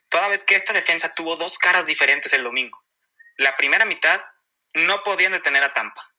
Toda 0.09 0.29
vez 0.29 0.43
que 0.43 0.55
esta 0.55 0.73
defensa 0.73 1.13
tuvo 1.13 1.35
dos 1.35 1.57
caras 1.57 1.85
diferentes 1.85 2.33
el 2.33 2.43
domingo. 2.43 2.83
La 3.37 3.57
primera 3.57 3.85
mitad 3.85 4.23
no 4.73 5.03
podían 5.03 5.31
detener 5.31 5.63
a 5.63 5.73
Tampa, 5.73 6.13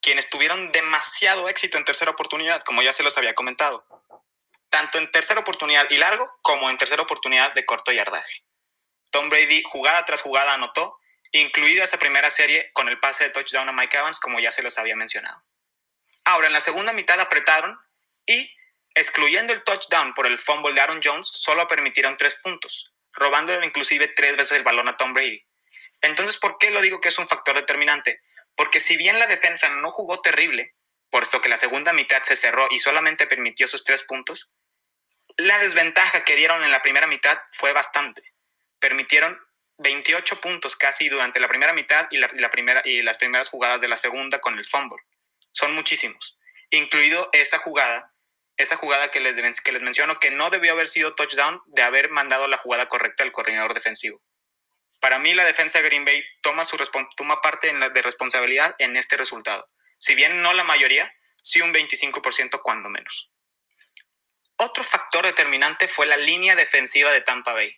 quienes 0.00 0.30
tuvieron 0.30 0.72
demasiado 0.72 1.48
éxito 1.48 1.78
en 1.78 1.84
tercera 1.84 2.10
oportunidad, 2.10 2.62
como 2.62 2.82
ya 2.82 2.92
se 2.92 3.02
los 3.02 3.16
había 3.18 3.34
comentado, 3.34 3.86
tanto 4.68 4.98
en 4.98 5.10
tercera 5.10 5.40
oportunidad 5.40 5.88
y 5.90 5.96
largo 5.96 6.38
como 6.42 6.70
en 6.70 6.76
tercera 6.76 7.02
oportunidad 7.02 7.52
de 7.54 7.64
corto 7.64 7.92
yardaje. 7.92 8.44
Tom 9.10 9.28
Brady, 9.28 9.62
jugada 9.62 10.04
tras 10.04 10.20
jugada, 10.22 10.54
anotó, 10.54 10.98
incluida 11.32 11.84
esa 11.84 11.98
primera 11.98 12.30
serie 12.30 12.70
con 12.72 12.88
el 12.88 12.98
pase 12.98 13.24
de 13.24 13.30
touchdown 13.30 13.68
a 13.68 13.72
Mike 13.72 13.96
Evans, 13.96 14.20
como 14.20 14.40
ya 14.40 14.52
se 14.52 14.62
los 14.62 14.78
había 14.78 14.96
mencionado. 14.96 15.42
Ahora, 16.24 16.46
en 16.46 16.52
la 16.52 16.60
segunda 16.60 16.92
mitad 16.92 17.18
apretaron 17.20 17.78
y, 18.26 18.50
excluyendo 18.98 19.52
el 19.52 19.62
touchdown 19.62 20.12
por 20.14 20.26
el 20.26 20.38
fumble 20.38 20.74
de 20.74 20.80
Aaron 20.80 21.00
Jones, 21.02 21.28
solo 21.32 21.66
permitieron 21.66 22.16
tres 22.16 22.36
puntos, 22.42 22.92
robándole 23.12 23.66
inclusive 23.66 24.08
tres 24.08 24.36
veces 24.36 24.58
el 24.58 24.64
balón 24.64 24.88
a 24.88 24.96
Tom 24.96 25.12
Brady. 25.12 25.42
Entonces, 26.00 26.38
¿por 26.38 26.58
qué 26.58 26.70
lo 26.70 26.80
digo 26.80 27.00
que 27.00 27.08
es 27.08 27.18
un 27.18 27.28
factor 27.28 27.56
determinante? 27.56 28.20
Porque 28.54 28.80
si 28.80 28.96
bien 28.96 29.18
la 29.18 29.26
defensa 29.26 29.68
no 29.68 29.90
jugó 29.90 30.20
terrible, 30.20 30.74
por 31.10 31.22
esto 31.22 31.40
que 31.40 31.48
la 31.48 31.56
segunda 31.56 31.92
mitad 31.92 32.22
se 32.22 32.36
cerró 32.36 32.68
y 32.70 32.78
solamente 32.78 33.26
permitió 33.26 33.66
sus 33.66 33.84
tres 33.84 34.02
puntos, 34.02 34.48
la 35.36 35.58
desventaja 35.58 36.24
que 36.24 36.36
dieron 36.36 36.64
en 36.64 36.70
la 36.70 36.82
primera 36.82 37.06
mitad 37.06 37.38
fue 37.50 37.72
bastante. 37.72 38.22
Permitieron 38.80 39.38
28 39.78 40.40
puntos 40.40 40.76
casi 40.76 41.08
durante 41.08 41.40
la 41.40 41.48
primera 41.48 41.72
mitad 41.72 42.08
y, 42.10 42.18
la, 42.18 42.50
primera, 42.50 42.82
y 42.84 43.02
las 43.02 43.16
primeras 43.16 43.48
jugadas 43.48 43.80
de 43.80 43.88
la 43.88 43.96
segunda 43.96 44.40
con 44.40 44.58
el 44.58 44.64
fumble. 44.64 45.02
Son 45.52 45.74
muchísimos. 45.74 46.38
Incluido 46.70 47.30
esa 47.32 47.58
jugada, 47.58 48.12
esa 48.58 48.76
jugada 48.76 49.10
que 49.10 49.20
les, 49.20 49.60
que 49.60 49.72
les 49.72 49.82
menciono 49.82 50.18
que 50.18 50.30
no 50.30 50.50
debió 50.50 50.72
haber 50.72 50.88
sido 50.88 51.14
touchdown 51.14 51.62
de 51.66 51.82
haber 51.82 52.10
mandado 52.10 52.46
la 52.48 52.58
jugada 52.58 52.86
correcta 52.86 53.22
al 53.22 53.32
coordinador 53.32 53.72
defensivo. 53.72 54.20
Para 55.00 55.20
mí 55.20 55.32
la 55.32 55.44
defensa 55.44 55.78
de 55.78 55.84
Green 55.84 56.04
Bay 56.04 56.24
toma, 56.42 56.64
su 56.64 56.76
toma 57.16 57.40
parte 57.40 57.72
de 57.72 58.02
responsabilidad 58.02 58.74
en 58.78 58.96
este 58.96 59.16
resultado. 59.16 59.70
Si 59.98 60.16
bien 60.16 60.42
no 60.42 60.52
la 60.52 60.64
mayoría, 60.64 61.12
sí 61.40 61.60
un 61.60 61.72
25% 61.72 62.60
cuando 62.62 62.88
menos. 62.88 63.30
Otro 64.56 64.82
factor 64.82 65.24
determinante 65.24 65.86
fue 65.86 66.06
la 66.06 66.16
línea 66.16 66.56
defensiva 66.56 67.12
de 67.12 67.20
Tampa 67.20 67.52
Bay, 67.52 67.72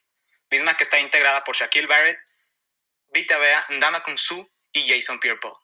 misma 0.50 0.78
que 0.78 0.82
está 0.82 0.98
integrada 0.98 1.44
por 1.44 1.54
Shaquille 1.54 1.86
Barrett, 1.86 2.18
Vita 3.08 3.36
Bea, 3.36 3.66
Ndama 3.68 4.02
Su 4.16 4.50
y 4.72 4.88
Jason 4.88 5.20
Pierre-Paul. 5.20 5.58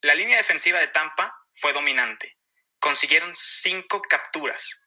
La 0.00 0.14
línea 0.14 0.38
defensiva 0.38 0.80
de 0.80 0.86
Tampa 0.86 1.36
fue 1.52 1.74
dominante. 1.74 2.38
Consiguieron 2.80 3.32
cinco 3.34 4.02
capturas, 4.02 4.82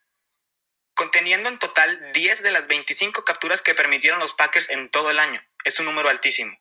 conteniendo 0.94 1.48
en 1.48 1.58
total 1.58 2.12
10 2.12 2.44
de 2.44 2.52
las 2.52 2.68
25 2.68 3.24
capturas 3.24 3.62
que 3.62 3.74
permitieron 3.74 4.20
los 4.20 4.34
Packers 4.34 4.70
en 4.70 4.90
todo 4.90 5.10
el 5.10 5.20
año 5.20 5.42
es 5.64 5.80
un 5.80 5.86
número 5.86 6.10
altísimo. 6.10 6.58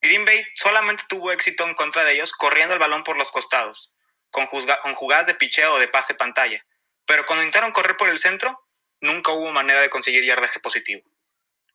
Green 0.00 0.24
Bay 0.24 0.44
solamente 0.54 1.04
tuvo 1.08 1.30
éxito 1.30 1.64
en 1.64 1.74
contra 1.74 2.04
de 2.04 2.14
ellos 2.14 2.32
corriendo 2.32 2.74
el 2.74 2.80
balón 2.80 3.04
por 3.04 3.16
los 3.16 3.30
costados, 3.30 3.94
con, 4.30 4.46
jugadas 4.46 5.26
de 5.26 5.34
picheo 5.34 5.74
o 5.74 5.78
de 5.78 5.88
pase 5.88 6.14
pantalla, 6.14 6.64
pero 7.06 7.24
cuando 7.26 7.44
intentaron 7.44 7.72
correr 7.72 7.96
por 7.96 8.08
el 8.08 8.18
centro, 8.18 8.66
nunca 9.00 9.32
hubo 9.32 9.52
manera 9.52 9.80
de 9.80 9.90
conseguir 9.90 10.24
yardaje 10.24 10.60
positivo. 10.60 11.02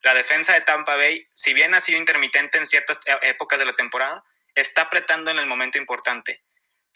La 0.02 0.13
defensa 0.13 0.54
de 0.54 0.62
Tampa 0.62 0.95
Bay, 0.95 1.28
si 1.32 1.54
bien 1.54 1.73
ha 1.73 1.82
sido 1.82 2.00
intermitente 2.00 2.58
en 2.58 2.65
ciertas 2.65 3.00
e-, 3.06 3.30
épocas 3.30 3.60
de 3.60 3.65
la 3.65 3.73
temporada, 3.73 4.23
está 4.56 4.84
apretando 4.84 5.32
en 5.32 5.39
el 5.39 5.45
momento 5.45 5.78
importante. 5.78 6.43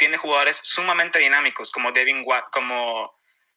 Tiene 0.01 0.17
jugadores 0.17 0.57
sumamente 0.57 1.19
dinámicos 1.19 1.69
como 1.69 1.91
Devin, 1.91 2.25
como 2.51 3.15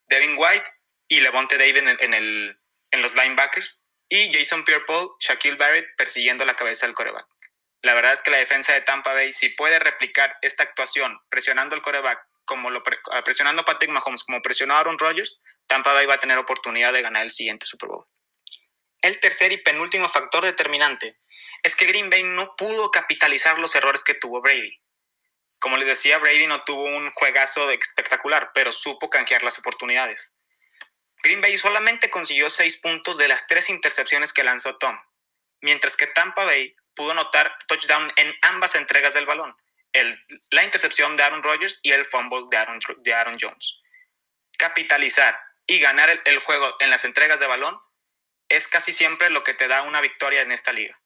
Devin 0.09 0.35
White 0.37 0.67
y 1.09 1.23
Levante 1.23 1.57
David 1.57 1.79
en 1.79 2.13
el, 2.13 2.61
en 2.91 3.01
los 3.01 3.15
linebackers 3.15 3.87
y 4.11 4.31
Jason 4.31 4.63
Pierre-Paul, 4.63 5.13
Shaquille 5.21 5.57
Barrett 5.57 5.87
persiguiendo 5.97 6.45
la 6.45 6.53
cabeza 6.53 6.85
del 6.85 6.95
coreback. 6.95 7.27
La 7.81 7.95
verdad 7.95 8.13
es 8.13 8.21
que 8.21 8.31
la 8.31 8.37
defensa 8.37 8.75
de 8.75 8.83
Tampa 8.83 9.15
Bay, 9.15 9.33
si 9.33 9.49
puede 9.49 9.79
replicar 9.79 10.37
esta 10.43 10.65
actuación 10.65 11.19
presionando 11.31 11.77
el 11.77 11.81
coreback, 11.81 12.23
como 12.45 12.69
lo 12.69 12.83
ah, 13.13 13.25
presionando 13.25 13.63
a 13.63 13.65
Patrick 13.65 13.91
Mahomes, 13.91 14.23
como 14.23 14.43
presionó 14.43 14.75
a 14.75 14.81
Aaron 14.81 14.99
Rodgers, 14.99 15.41
Tampa 15.67 15.95
Bay 15.95 16.05
va 16.05 16.17
a 16.17 16.21
tener 16.21 16.37
oportunidad 16.37 16.93
de 16.93 17.01
ganar 17.01 17.23
el 17.23 17.31
siguiente 17.31 17.65
Super 17.65 17.89
Bowl. 17.89 18.05
El 19.01 19.19
tercer 19.19 19.51
y 19.53 19.57
penúltimo 19.57 20.11
factor 20.11 20.45
determinante 20.45 21.19
es 21.63 21.75
que 21.75 21.87
Green 21.87 22.11
Bay 22.11 22.23
no 22.23 22.55
pudo 22.55 22.91
capitalizar 22.91 23.59
los 23.59 23.75
errores 23.75 24.05
que 24.05 24.13
tuvo 24.13 24.43
Brady. 24.43 24.79
Como 25.65 25.79
les 25.79 25.87
decía, 25.87 26.19
Brady 26.19 26.47
no 26.47 26.63
tuvo 26.63 26.85
un 26.85 27.11
juegazo 27.13 27.71
espectacular, 27.71 28.51
pero 28.53 28.71
supo 28.71 29.09
canjear 29.09 29.43
las 29.43 29.59
oportunidades. 29.59 30.35
Green 31.23 31.41
Bay 31.41 31.57
solamente 31.57 32.11
consiguió 32.11 32.51
seis 32.51 32.77
puntos 32.77 33.17
de 33.17 33.29
las 33.29 33.47
tres 33.47 33.71
intercepciones 33.71 34.35
que 34.35 34.45
lanzó 34.45 34.77
Tom, 34.77 34.95
mientras 35.63 35.97
que 35.97 36.07
Tampa 36.07 36.45
Bay 36.45 36.77
pudo 36.95 37.13
anotar 37.13 37.57
touchdown 37.67 38.13
en 38.17 38.35
ambas 38.43 38.75
entregas 38.75 39.15
del 39.15 39.25
balón, 39.25 39.57
la 40.51 40.65
intercepción 40.65 41.17
de 41.17 41.23
Aaron 41.23 41.43
Rodgers 41.43 41.81
y 41.83 41.93
el 41.93 42.05
fumble 42.05 42.45
de 42.51 43.15
Aaron, 43.15 43.39
Jones. 43.41 43.81
Capitalizar 44.59 45.41
y 45.67 45.79
ganar 45.79 46.11
el, 46.27 46.39
juego 46.41 46.77
en 46.81 46.91
las 46.91 47.07
entregas 47.07 47.41
de 47.41 47.47
balón 47.47 47.81
es 48.51 48.69
casi 48.69 48.93
siempre 48.93 49.31
lo 49.31 49.43
que 49.43 49.55
te 49.55 49.67
da 49.67 49.81
una 49.81 50.03
victoria 50.03 50.43
en 50.43 50.53
esta 50.53 50.75
liga. 50.75 51.01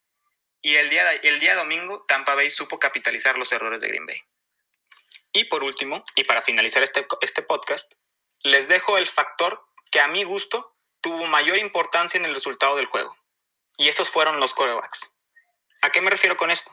Y 0.62 0.74
el 0.74 0.90
día 0.90 1.54
domingo, 1.54 2.04
Tampa 2.08 2.34
Bay 2.34 2.50
supo 2.50 2.80
capitalizar 2.80 3.38
los 3.38 3.52
errores 3.52 3.80
de 3.80 3.86
Green 3.86 4.04
Bay. 4.04 4.20
Y 5.38 5.44
por 5.44 5.62
último, 5.62 6.02
y 6.16 6.24
para 6.24 6.42
finalizar 6.42 6.82
este, 6.82 7.06
este 7.20 7.42
podcast, 7.42 7.92
les 8.42 8.66
dejo 8.66 8.98
el 8.98 9.06
factor 9.06 9.64
que 9.92 10.00
a 10.00 10.08
mi 10.08 10.24
gusto 10.24 10.76
tuvo 11.00 11.28
mayor 11.28 11.58
importancia 11.58 12.18
en 12.18 12.24
el 12.24 12.34
resultado 12.34 12.74
del 12.74 12.86
juego. 12.86 13.16
Y 13.76 13.86
estos 13.86 14.10
fueron 14.10 14.40
los 14.40 14.52
corebacks. 14.52 15.16
¿A 15.82 15.90
qué 15.90 16.00
me 16.00 16.10
refiero 16.10 16.36
con 16.36 16.50
esto? 16.50 16.72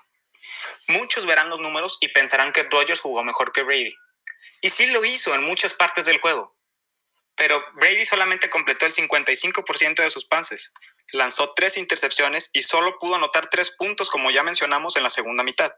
Muchos 0.87 1.27
verán 1.27 1.51
los 1.51 1.59
números 1.59 1.99
y 2.01 2.07
pensarán 2.07 2.53
que 2.53 2.63
Rodgers 2.63 3.01
jugó 3.01 3.23
mejor 3.23 3.51
que 3.51 3.61
Brady. 3.61 3.95
Y 4.61 4.71
sí 4.71 4.87
lo 4.87 5.05
hizo 5.05 5.35
en 5.35 5.43
muchas 5.43 5.75
partes 5.75 6.05
del 6.05 6.19
juego. 6.19 6.57
Pero 7.35 7.63
Brady 7.75 8.07
solamente 8.07 8.49
completó 8.49 8.87
el 8.87 8.93
55% 8.93 10.01
de 10.01 10.09
sus 10.09 10.25
pases, 10.25 10.73
lanzó 11.11 11.53
tres 11.53 11.77
intercepciones 11.77 12.49
y 12.51 12.63
solo 12.63 12.97
pudo 12.97 13.13
anotar 13.13 13.47
tres 13.47 13.75
puntos, 13.77 14.09
como 14.09 14.31
ya 14.31 14.41
mencionamos 14.41 14.95
en 14.95 15.03
la 15.03 15.11
segunda 15.11 15.43
mitad. 15.43 15.71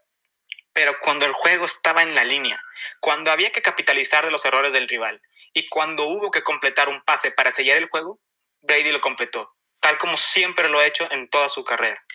Pero 0.78 1.00
cuando 1.00 1.26
el 1.26 1.34
juego 1.34 1.66
estaba 1.66 2.04
en 2.04 2.13
la 2.13 2.24
línea, 2.24 2.63
cuando 3.00 3.32
había 3.32 3.50
que 3.50 3.63
capitalizar 3.63 4.24
de 4.24 4.30
los 4.30 4.46
errores 4.46 4.74
del 4.74 4.88
rival 4.88 5.24
y 5.52 5.68
cuando 5.70 6.04
hubo 6.04 6.30
que 6.30 6.44
completar 6.44 6.88
un 6.88 7.02
pase 7.02 7.32
para 7.32 7.50
sellar 7.50 7.78
el 7.78 7.90
juego, 7.90 8.20
Brady 8.62 8.92
lo 8.92 9.02
completó, 9.02 9.56
tal 9.80 9.98
como 9.98 10.18
siempre 10.18 10.70
lo 10.70 10.78
ha 10.78 10.86
hecho 10.86 11.12
en 11.12 11.32
toda 11.32 11.50
su 11.50 11.63
carrera. 11.63 12.06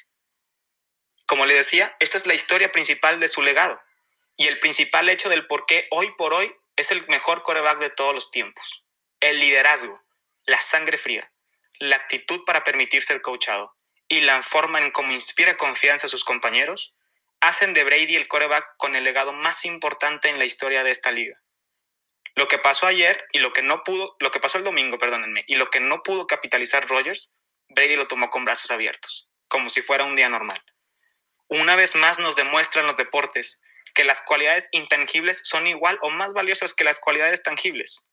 Como 1.27 1.45
le 1.45 1.55
decía, 1.55 1.97
esta 1.99 2.17
es 2.17 2.25
la 2.25 2.35
historia 2.35 2.71
principal 2.71 3.19
de 3.19 3.27
su 3.27 3.43
legado 3.43 3.83
y 4.37 4.47
el 4.47 4.61
principal 4.61 5.09
hecho 5.09 5.29
del 5.29 5.49
por 5.49 5.67
qué 5.67 5.89
hoy 5.91 6.13
por 6.17 6.33
hoy 6.33 6.55
es 6.77 6.93
el 6.93 7.05
mejor 7.09 7.43
coreback 7.43 7.81
de 7.81 7.91
todos 7.91 8.15
los 8.15 8.31
tiempos. 8.31 8.85
El 9.19 9.41
liderazgo, 9.41 10.01
la 10.47 10.61
sangre 10.61 10.99
fría, 10.99 11.33
la 11.81 11.97
actitud 11.97 12.45
para 12.45 12.63
permitir 12.63 13.03
ser 13.03 13.23
coachado 13.23 13.75
y 14.07 14.21
la 14.21 14.41
forma 14.45 14.79
en 14.79 14.93
cómo 14.93 15.11
inspira 15.11 15.57
confianza 15.57 16.07
a 16.07 16.11
sus 16.11 16.23
compañeros 16.23 16.95
hacen 17.43 17.75
de 17.75 17.83
Brady 17.83 18.15
el 18.15 18.29
coreback 18.29 18.77
con 18.79 18.95
el 18.95 19.03
legado 19.03 19.33
más 19.33 19.65
importante 19.65 20.29
en 20.29 20.39
la 20.39 20.45
historia 20.45 20.85
de 20.85 20.93
esta 20.93 21.11
liga. 21.11 21.35
Lo 22.37 22.47
que 22.47 22.59
pasó 22.59 22.87
ayer 22.87 23.27
y 23.33 23.41
lo 23.41 23.53
que 23.53 23.63
no 23.63 23.83
pudo, 23.83 24.17
lo 24.21 24.31
que 24.31 24.39
pasó 24.39 24.59
el 24.59 24.65
domingo, 24.65 24.97
perdónenme, 24.97 25.45
y 25.49 25.57
lo 25.57 25.69
que 25.69 25.81
no 25.81 26.03
pudo 26.05 26.29
capitalizar 26.29 26.89
Rogers, 26.89 27.35
Brady 27.69 27.97
lo 27.97 28.07
tomó 28.07 28.31
con 28.31 28.45
brazos 28.45 28.71
abiertos, 28.71 29.29
como 29.49 29.71
si 29.71 29.83
fuera 29.83 30.05
un 30.05 30.15
día 30.15 30.29
normal. 30.29 30.63
Una 31.49 31.75
vez 31.75 31.97
más 31.97 32.21
nos 32.21 32.37
demuestran 32.37 32.87
los 32.87 32.95
deportes 32.95 33.61
que 33.93 34.05
las 34.05 34.23
cualidades 34.23 34.69
intangibles 34.71 35.43
son 35.45 35.67
igual 35.67 35.99
o 36.01 36.11
más 36.11 36.33
valiosas 36.35 36.73
que 36.73 36.85
las 36.85 37.01
cualidades 37.01 37.43
tangibles. 37.43 38.05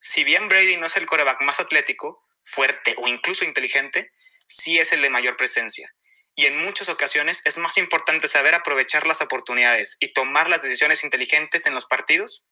Si 0.00 0.24
bien 0.24 0.48
Brady 0.48 0.78
no 0.78 0.86
es 0.86 0.96
el 0.96 1.06
coreback 1.06 1.42
más 1.42 1.60
atlético, 1.60 2.26
fuerte 2.42 2.94
o 2.96 3.06
incluso 3.06 3.44
inteligente, 3.44 4.10
sí 4.48 4.78
es 4.78 4.92
el 4.92 5.02
de 5.02 5.10
mayor 5.10 5.36
presencia. 5.36 5.94
Y 6.34 6.46
en 6.46 6.64
muchas 6.64 6.88
ocasiones 6.88 7.42
es 7.44 7.58
más 7.58 7.76
importante 7.76 8.28
saber 8.28 8.54
aprovechar 8.54 9.06
las 9.06 9.20
oportunidades 9.20 9.96
y 10.00 10.12
tomar 10.12 10.48
las 10.48 10.62
decisiones 10.62 11.04
inteligentes 11.04 11.66
en 11.66 11.74
los 11.74 11.86
partidos 11.86 12.48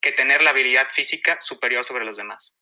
que 0.00 0.12
tener 0.12 0.42
la 0.42 0.50
habilidad 0.50 0.90
física 0.90 1.38
superior 1.40 1.84
sobre 1.84 2.04
los 2.04 2.16
demás. 2.16 2.56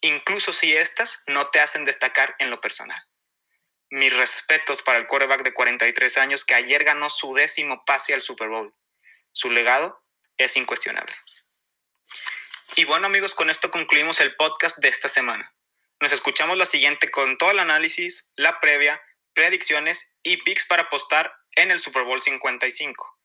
Incluso 0.00 0.52
si 0.52 0.76
éstas 0.76 1.22
no 1.26 1.48
te 1.50 1.60
hacen 1.60 1.84
destacar 1.84 2.34
en 2.38 2.50
lo 2.50 2.60
personal 2.60 3.00
mis 3.90 4.16
respetos 4.16 4.82
para 4.82 4.98
el 4.98 5.06
quarterback 5.06 5.42
de 5.42 5.52
43 5.52 6.18
años 6.18 6.44
que 6.44 6.54
ayer 6.54 6.84
ganó 6.84 7.10
su 7.10 7.34
décimo 7.34 7.84
pase 7.84 8.14
al 8.14 8.20
Super 8.20 8.48
Bowl. 8.48 8.74
Su 9.32 9.50
legado 9.50 10.02
es 10.38 10.56
incuestionable. 10.56 11.14
Y 12.76 12.84
bueno 12.84 13.06
amigos, 13.06 13.34
con 13.34 13.50
esto 13.50 13.70
concluimos 13.70 14.20
el 14.20 14.36
podcast 14.36 14.78
de 14.78 14.88
esta 14.88 15.08
semana. 15.08 15.54
Nos 16.00 16.12
escuchamos 16.12 16.56
la 16.56 16.64
siguiente 16.64 17.10
con 17.10 17.36
todo 17.36 17.50
el 17.50 17.58
análisis, 17.58 18.30
la 18.36 18.60
previa, 18.60 19.02
predicciones 19.34 20.14
y 20.22 20.38
picks 20.38 20.66
para 20.66 20.82
apostar 20.82 21.34
en 21.56 21.70
el 21.70 21.78
Super 21.78 22.04
Bowl 22.04 22.20
55. 22.20 23.18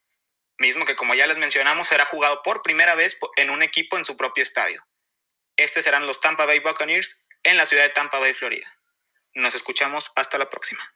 Mismo 0.57 0.85
que 0.85 0.95
como 0.95 1.15
ya 1.15 1.27
les 1.27 1.37
mencionamos 1.37 1.87
será 1.87 2.05
jugado 2.05 2.41
por 2.43 2.61
primera 2.61 2.95
vez 2.95 3.17
en 3.35 3.49
un 3.49 3.61
equipo 3.61 3.97
en 3.97 4.05
su 4.05 4.15
propio 4.15 4.43
estadio. 4.43 4.85
Estos 5.57 5.83
serán 5.83 6.05
los 6.05 6.19
Tampa 6.19 6.45
Bay 6.45 6.59
Buccaneers 6.59 7.25
en 7.43 7.57
la 7.57 7.65
ciudad 7.65 7.83
de 7.83 7.89
Tampa 7.89 8.19
Bay, 8.19 8.33
Florida. 8.33 8.67
Nos 9.33 9.55
escuchamos 9.55 10.11
hasta 10.15 10.37
la 10.37 10.49
próxima. 10.49 10.95